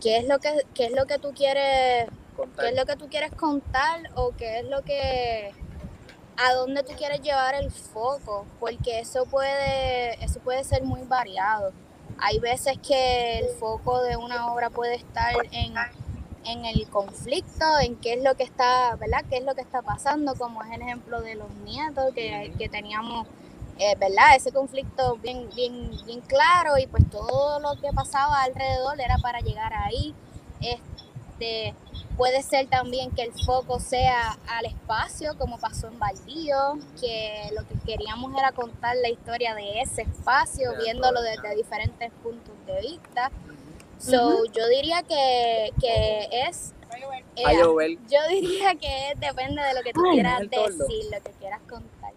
[0.00, 2.64] qué es lo que qué es lo que tú quieres Contar.
[2.64, 5.52] qué es lo que tú quieres contar o qué es lo que
[6.36, 11.72] a dónde tú quieres llevar el foco, porque eso puede eso puede ser muy variado.
[12.18, 15.74] Hay veces que el foco de una obra puede estar en,
[16.44, 19.24] en el conflicto, en qué es lo que está, ¿verdad?
[19.28, 20.34] ¿Qué es lo que está pasando?
[20.34, 23.26] Como es el ejemplo de los nietos que, que teníamos,
[23.78, 24.36] eh, ¿verdad?
[24.36, 29.40] Ese conflicto bien, bien, bien claro y pues todo lo que pasaba alrededor era para
[29.40, 30.14] llegar ahí.
[30.60, 31.74] Este,
[32.16, 37.66] puede ser también que el foco sea al espacio, como pasó en Baldío, que lo
[37.66, 43.30] que queríamos era contar la historia de ese espacio, viéndolo desde diferentes puntos de vista.
[44.00, 46.74] So, yo diría que, que es.
[47.36, 51.30] eh, yo diría que es- depende de lo que tú Ay, quieras decir, lo que
[51.38, 52.10] quieras contar.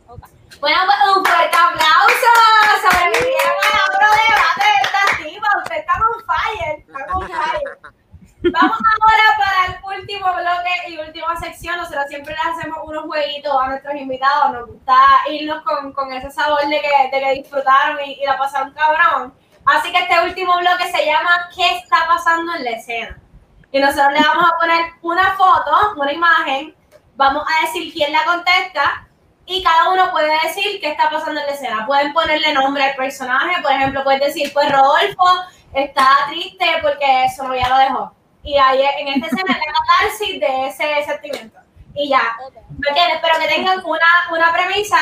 [0.59, 2.31] Bueno, pues un fuerte aplauso.
[2.81, 5.47] Sobrevivieron a otro debate de esta tipa.
[5.57, 6.79] Usted está con fire.
[6.79, 7.93] Está con fire.
[8.51, 11.77] Vamos ahora para el último bloque y última sección.
[11.77, 14.51] Nosotros siempre le hacemos unos jueguitos a nuestros invitados.
[14.53, 14.95] Nos gusta
[15.29, 19.33] irnos con, con ese sabor de que, de que disfrutaron y, y la pasaron cabrón.
[19.65, 23.17] Así que este último bloque se llama ¿Qué está pasando en la escena?
[23.71, 26.75] Y nosotros le vamos a poner una foto, una imagen.
[27.15, 29.07] Vamos a decir quién la contesta
[29.45, 31.85] y cada uno puede decir qué está pasando en la escena.
[31.85, 35.25] Pueden ponerle nombre al personaje, por ejemplo, puedes decir, pues Rodolfo
[35.73, 38.13] está triste porque su novia lo dejó.
[38.43, 41.59] Y ahí en esta escena es la catarsis de ese sentimiento.
[41.95, 42.21] Y ya.
[42.77, 43.19] ¿me entiendes?
[43.21, 44.97] Pero que tengan una, una premisa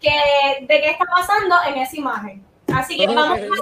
[0.00, 2.44] que, de qué está pasando en esa imagen.
[2.78, 3.54] Así que vamos, a hacerlo,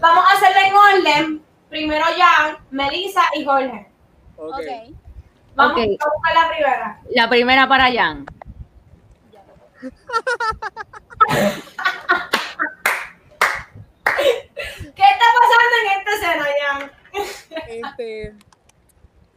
[0.00, 1.42] vamos a hacerlo en orden.
[1.68, 3.86] Primero Jan, Melissa y Jorge.
[4.36, 4.54] Ok.
[4.54, 4.60] Ok.
[5.54, 5.78] Vamos, Ok.
[5.98, 7.00] vamos con la primera.
[7.14, 8.26] La primera para Jan.
[14.10, 16.82] ¿Qué está pasando en esta escena, Jan?
[17.68, 18.34] Este,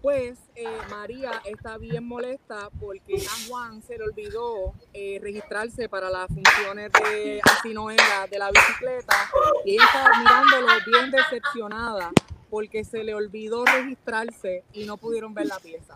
[0.04, 6.10] pues eh, María está bien molesta porque a Juan se le olvidó eh, registrarse para
[6.10, 9.16] las funciones de Así no era de la bicicleta
[9.64, 12.12] y ella estaba mirándolo bien decepcionada
[12.50, 15.96] porque se le olvidó registrarse y no pudieron ver la pieza.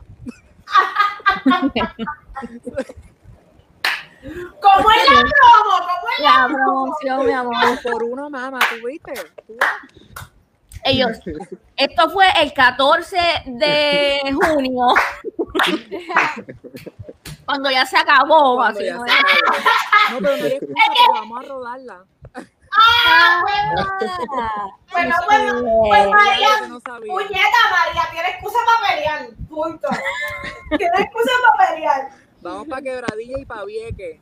[4.61, 5.75] ¿Cómo es la promo?
[5.85, 7.81] ¿Cómo es la La promoción, mi amor.
[7.83, 9.13] Por uno, mamá, ¿tú viste?
[9.45, 9.57] ¿Tú
[10.83, 11.17] Ellos,
[11.75, 14.87] esto fue el 14 de junio.
[17.45, 18.55] Cuando ya se acabó.
[18.57, 19.05] Cuando así, ya ¿no?
[19.05, 19.57] se acabó.
[20.11, 22.05] No, pero no hay excusa porque vamos a rodarla.
[22.79, 23.41] Ah,
[24.91, 26.49] Bueno, bueno, pues Ella María,
[27.07, 29.27] puñeta María, tiene excusa para pelear.
[29.49, 29.87] Punto.
[30.77, 32.09] Tiene excusa para pelear.
[32.41, 34.21] Vamos para Quebradilla y para Vieque.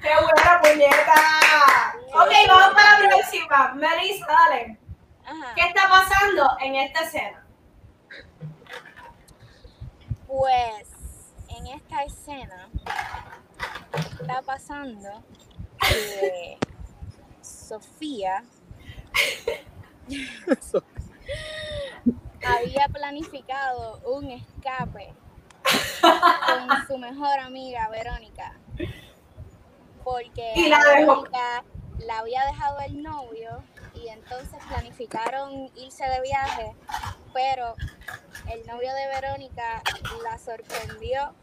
[0.00, 1.94] ¡Qué buena puñeta!
[2.14, 3.74] Ok, vamos para la próxima.
[3.74, 4.78] Melissa, dale.
[5.26, 5.54] Ajá.
[5.54, 7.46] ¿Qué está pasando en esta escena?
[10.26, 10.88] Pues
[11.48, 12.68] en esta escena
[14.20, 15.22] está pasando
[15.80, 16.58] que
[17.40, 18.44] Sofía
[22.46, 25.14] había planificado un escape
[26.02, 28.58] con su mejor amiga Verónica.
[30.02, 30.78] Porque Y la.
[30.80, 31.64] Verónica
[32.00, 33.62] la había dejado el novio
[34.04, 36.72] y entonces planificaron irse de viaje,
[37.32, 37.74] pero
[38.52, 39.82] el novio de Verónica
[40.22, 41.34] la sorprendió.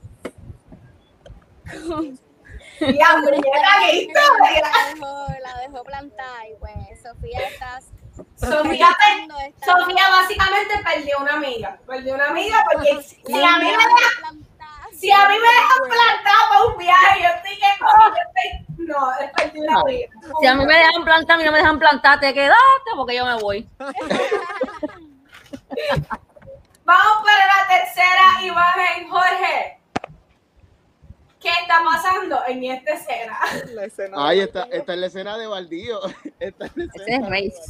[3.90, 4.62] Historia.
[4.62, 7.80] La dejó, la dejó plantada y pues Sofía está...
[8.38, 8.90] Sofía,
[9.48, 11.80] está- Sofía básicamente perdió una amiga.
[11.88, 14.88] Perdió una amiga porque si a mí me dejó dejan, plantada.
[15.00, 15.12] si
[16.24, 19.84] para un viaje, yo estoy que no, es amiga.
[20.40, 23.16] Si a mí me dejan plantar, a mí no me dejan plantar, te quedaste porque
[23.16, 23.68] yo me voy.
[26.84, 29.78] Vamos para la tercera imagen, Jorge.
[31.40, 33.40] ¿Qué está pasando en esta escena?
[33.74, 34.78] La escena está, Baldío.
[34.78, 36.00] esta es la escena de Baldío.
[36.40, 37.62] Esta es la Ese escena es de Race.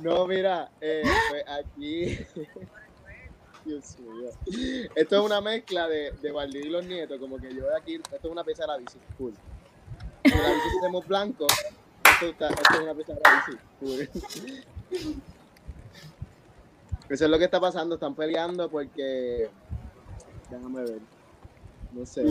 [0.00, 2.26] No, mira, eh, pues aquí.
[3.66, 4.30] Dios mío.
[4.94, 7.18] Esto es una mezcla de, de y los nietos.
[7.18, 7.96] Como que yo de aquí.
[7.96, 8.98] Esto es una pieza de la bici.
[9.18, 9.34] Cool.
[10.24, 11.46] Si la bici tenemos blanco.
[12.04, 13.58] Esto, está- esto es una pieza de la bici.
[13.80, 14.08] Cool.
[17.08, 17.96] Eso es lo que está pasando.
[17.96, 19.50] Están peleando porque.
[20.50, 20.98] Déjame ver.
[21.92, 22.24] No sé.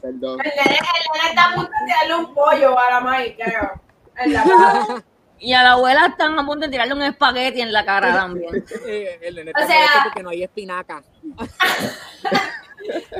[0.00, 0.38] Perdón.
[0.40, 3.80] El nene, el nene está a punto de tirarle un pollo a la May, creo.
[4.16, 5.04] En la cara.
[5.38, 8.64] Y a la abuela están a punto de tirarle un espagueti en la cara también.
[9.20, 11.02] El nene O está sea- porque no hay espinaca.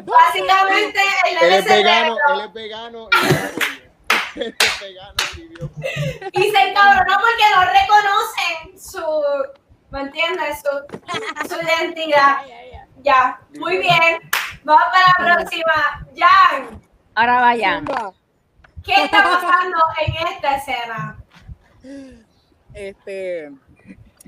[0.04, 3.16] Básicamente, el Él nene es vegano, él es vegano y.
[4.40, 5.14] Él es vegano
[6.32, 9.02] y se encabronó porque no reconocen su,
[9.90, 10.60] ¿me entiendes?
[10.62, 12.38] Su, su identidad.
[13.02, 14.30] Ya, muy bien.
[14.64, 16.06] Vamos para la próxima.
[16.16, 16.82] Jan,
[17.14, 17.84] Ahora vayan.
[18.84, 21.16] ¿qué está pasando en esta escena?
[22.74, 23.50] Este,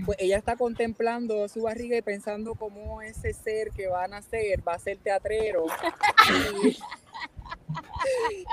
[0.04, 4.66] pues ella está contemplando su barriga y pensando cómo ese ser que va a nacer
[4.66, 5.66] va a ser teatrero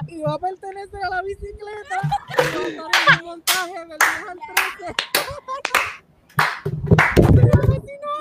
[0.07, 2.01] y, y va a pertenecer a la bicicleta
[2.39, 4.39] y va a estar en el montaje del viaje al
[4.79, 4.95] 13.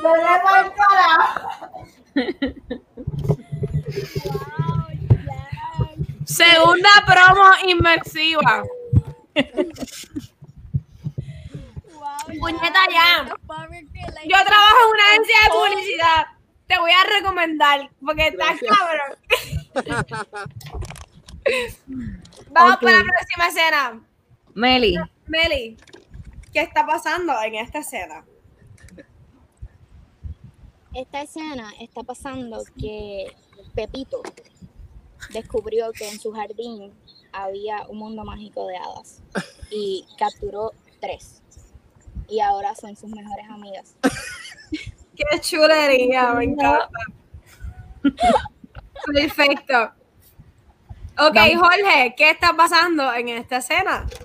[0.03, 1.09] No le voy para.
[4.25, 5.41] Wow, ya.
[6.25, 8.63] Segunda promo inmersiva.
[12.45, 13.25] Puñeta, ya.
[13.25, 16.27] Yo trabajo en una agencia de publicidad.
[16.67, 19.17] Te voy a recomendar porque estás cabrón.
[22.51, 24.07] Vamos para la próxima escena.
[24.55, 24.95] Meli,
[25.27, 25.79] Meli,
[26.53, 28.27] ¿qué está pasando en esta escena?
[30.93, 33.35] Esta escena está pasando que
[33.75, 34.23] Pepito
[35.31, 36.93] descubrió que en su jardín
[37.33, 39.23] había un mundo mágico de hadas
[39.71, 41.41] y capturó tres.
[42.29, 43.97] Y ahora son sus mejores amigas.
[45.17, 46.89] Qué chulería, me encanta.
[49.13, 49.93] Perfecto.
[51.19, 51.59] Ok, Vamos.
[51.61, 54.07] Jorge, ¿qué está pasando en esta escena?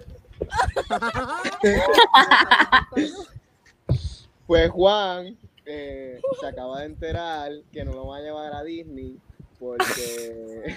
[4.47, 9.15] Pues Juan eh, se acaba de enterar que no lo va a llevar a Disney
[9.59, 10.75] porque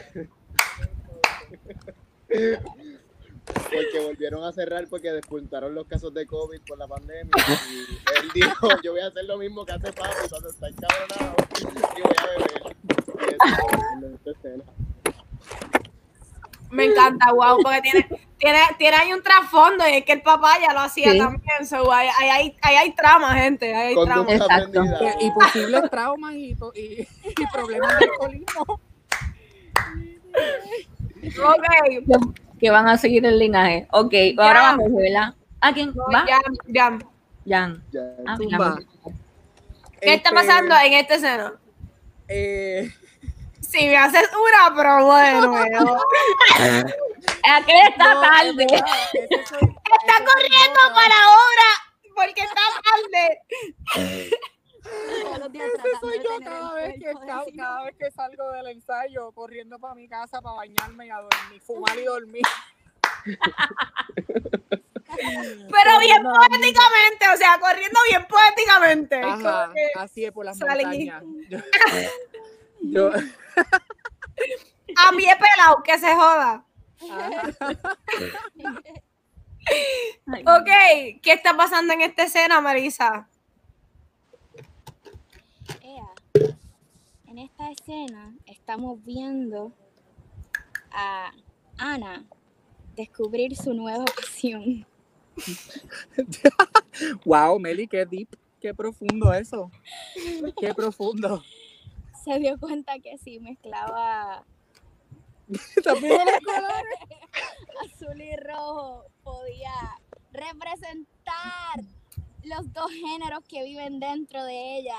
[3.44, 7.32] porque volvieron a cerrar porque despuntaron los casos de COVID por la pandemia
[7.70, 7.80] y
[8.20, 12.02] él dijo yo voy a hacer lo mismo que hace papi cuando está encabronado y
[12.02, 12.76] voy a beber
[13.20, 14.62] y eso.
[16.70, 20.58] Me encanta, wow, porque tiene, tiene, tiene ahí un trasfondo y es que el papá
[20.58, 21.18] ya lo hacía Sí.
[21.18, 21.66] también.
[21.68, 23.74] So, ahí, ahí, hay- ahí hay trama, gente.
[23.74, 24.24] Ahí hay trama.
[24.32, 24.82] Exacto.
[25.20, 28.80] y posibles traumas y- y problemas de alcoholismo.
[31.44, 31.64] Ok,
[32.62, 33.88] que van a seguir el linaje.
[33.90, 35.34] Ok, ahora vamos, ¿verdad?
[35.60, 36.24] ¿A quién va?
[36.26, 36.38] ya.
[37.44, 37.84] Jan.
[37.90, 38.14] Ya.
[38.24, 38.36] Ah.
[38.50, 38.86] Jan.
[40.00, 41.54] ¿Qué está Este, pasando en esta escena?
[42.28, 42.88] eh,
[43.60, 45.50] Si me haces una, pero bueno.
[45.50, 45.96] bueno.
[47.52, 48.66] Aquel está no, tarde.
[48.66, 49.58] verdad, soy-
[49.98, 51.68] Está soy corriendo para ahora
[52.14, 54.32] porque está tarde.
[55.24, 56.52] Todos los días Ese tratando soy de yo tener
[57.14, 57.56] cada vez, que, cuerpo de cada, Simón.
[57.66, 61.60] cada vez que salgo del ensayo, corriendo para mi casa para bañarme y a dormir,
[61.62, 62.42] fumar y dormir.
[65.14, 69.20] Pero bien poéticamente, o sea, corriendo bien poéticamente.
[69.20, 70.84] Es Ajá, como que- así es por las salí.
[70.84, 71.22] montañas.
[71.48, 71.58] Yo,
[72.82, 73.10] yo-
[74.96, 76.64] A pie pelado, que se joda.
[77.10, 77.42] ajá.
[80.44, 80.66] Ok,
[81.22, 83.28] ¿qué está pasando en esta escena, Marisa?
[85.80, 86.04] Ea,
[87.28, 89.72] En esta escena estamos viendo
[90.92, 91.32] a
[91.76, 92.24] Ana
[92.96, 94.86] descubrir su nueva pasión.
[97.24, 98.28] Wow, Meli, qué deep,
[98.60, 99.70] qué profundo eso.
[100.60, 101.42] Qué profundo.
[102.24, 104.44] Se dio cuenta que si mezclaba
[105.74, 106.98] ¿Estás viendo los colores?
[107.92, 109.72] azul y rojo podía
[110.32, 111.80] representar
[112.44, 114.98] los dos géneros que viven dentro de ella.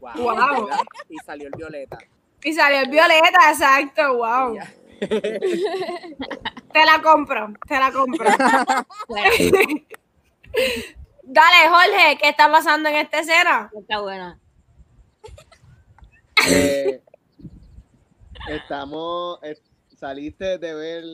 [0.00, 0.68] Wow.
[1.08, 1.98] Y salió el violeta.
[2.42, 4.58] Y salió el violeta, exacto, wow.
[5.00, 8.28] Te la compro, te la compro.
[11.22, 13.70] Dale, Jorge, ¿qué está pasando en esta escena?
[13.78, 14.38] Está buena.
[16.48, 17.00] Eh,
[18.48, 19.56] estamos, eh,
[19.96, 21.04] saliste de ver,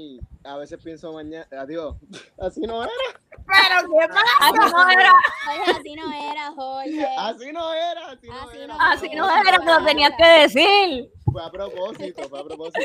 [0.44, 1.96] a veces pienso mañana, adiós,
[2.40, 2.90] así no era,
[3.30, 4.20] Pero, ¿qué pasa?
[4.40, 5.12] Así no era,
[5.44, 7.06] Jorge, así no era, Jorge.
[7.18, 8.66] así no era, así no Así era.
[8.66, 11.10] no así no era lo tenías que decir.
[11.30, 12.80] Fue a propósito, fue a propósito.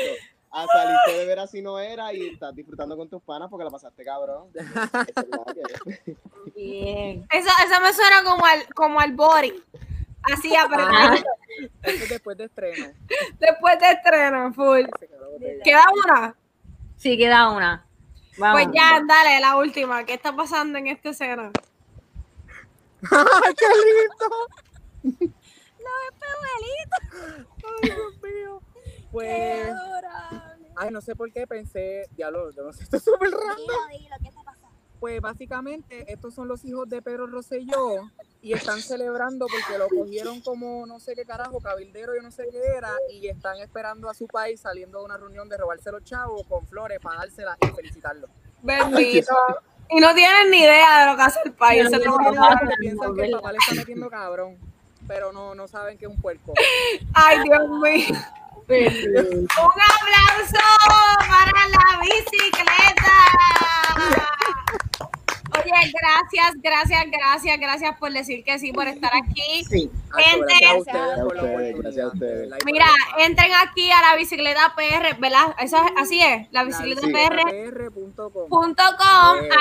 [0.50, 3.70] Ah, saliste de ver así no era y estás disfrutando con tus panas porque la
[3.70, 4.48] pasaste cabrón.
[6.54, 7.26] Bien.
[7.30, 9.52] Eso, eso me suena como al, como al body.
[10.22, 11.14] Así apretado.
[11.82, 12.86] Eso es después de estreno.
[13.38, 14.84] Después de estreno, full.
[15.62, 16.34] ¿Queda una?
[16.96, 17.86] Sí, queda una.
[18.38, 18.62] Vamos.
[18.62, 20.04] Pues ya, dale, la última.
[20.04, 21.50] ¿Qué está pasando en esta escena?
[23.10, 25.32] ¡Ay, qué lindo!
[25.86, 27.46] Los espejuelitos.
[27.64, 28.62] ¡Ay, Dios mío!
[29.12, 29.70] Pues,
[30.76, 33.56] ay, no sé por qué pensé, diablo, yo no sé, esto es súper raro.
[33.56, 34.45] Dilo, dilo, ¿qué está pasando?
[35.00, 40.40] Pues básicamente estos son los hijos de Pedro Rosselló y están celebrando porque lo cogieron
[40.40, 44.14] como no sé qué carajo, cabildero, yo no sé qué era, y están esperando a
[44.14, 47.66] su país saliendo de una reunión de robarse los chavos con flores para dárselas y
[47.66, 48.28] felicitarlo.
[48.62, 49.34] Bendito.
[49.88, 51.90] Y no tienen ni idea de lo que hace el país.
[51.90, 52.58] No, no.
[52.78, 54.56] Piensan que el papá le está metiendo cabrón,
[55.06, 56.54] pero no, no saben que es un puerco.
[57.14, 58.16] Ay, Dios mío.
[58.68, 60.58] Un aplauso
[61.28, 63.16] para la bicicleta.
[65.54, 69.64] Oye, gracias, gracias, gracias, gracias por decir que sí, por estar aquí.
[69.68, 69.90] Sí.
[70.14, 70.46] Gente.
[70.60, 70.76] gracias a
[71.24, 72.86] ustedes Gracias a ustedes, Mira,
[73.18, 75.54] entren aquí a la bicicleta PR, ¿verdad?
[75.60, 77.12] Eso es- así es, la bicicleta Sí.
[77.12, 77.90] PR.
[78.48, 78.74] Com,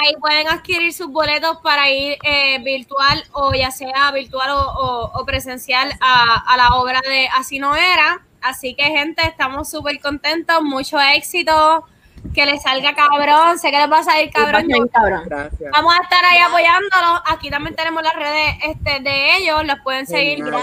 [0.02, 5.22] ahí pueden adquirir sus boletos para ir eh, virtual o ya sea virtual o, o-
[5.22, 8.22] o presencial a, a la obra de Así no era.
[8.42, 11.84] Así que gente, estamos súper contentos, mucho éxito,
[12.34, 14.68] que les salga cabrón, sé que les va a salir cabrón.
[14.68, 15.24] Bien, cabrón.
[15.26, 15.72] Gracias.
[15.72, 17.22] Vamos a estar ahí apoyándolos.
[17.26, 20.60] Aquí también tenemos las redes este, de ellos, los pueden seguir como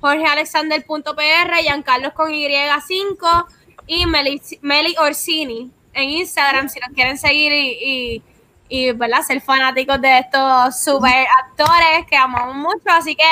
[0.00, 3.46] jorgealexander.pr, Giancarlos con Y5
[3.86, 8.22] y Meli, Meli Orsini en Instagram si los quieren seguir y, y,
[8.68, 9.22] y, ¿verdad?
[9.22, 12.90] ser fanáticos de estos super actores que amamos mucho.
[12.90, 13.24] Así que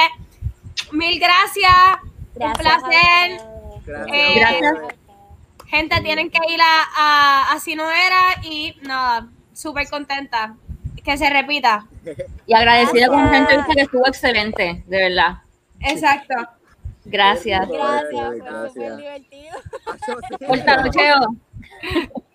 [0.92, 1.72] mil gracias,
[2.34, 3.40] un placer.
[3.84, 4.16] Gracias.
[4.16, 5.03] Eh, Gracias.
[5.75, 10.55] Gente, tienen que ir a, a Así no era y nada, súper contenta.
[11.03, 11.87] Que se repita.
[12.47, 15.39] Y agradecida con una entrevista que estuvo excelente, de verdad.
[15.81, 16.35] Exacto.
[17.05, 17.68] Gracias.
[17.68, 19.59] Gracias, fue súper divertido.
[20.47, 20.59] Por.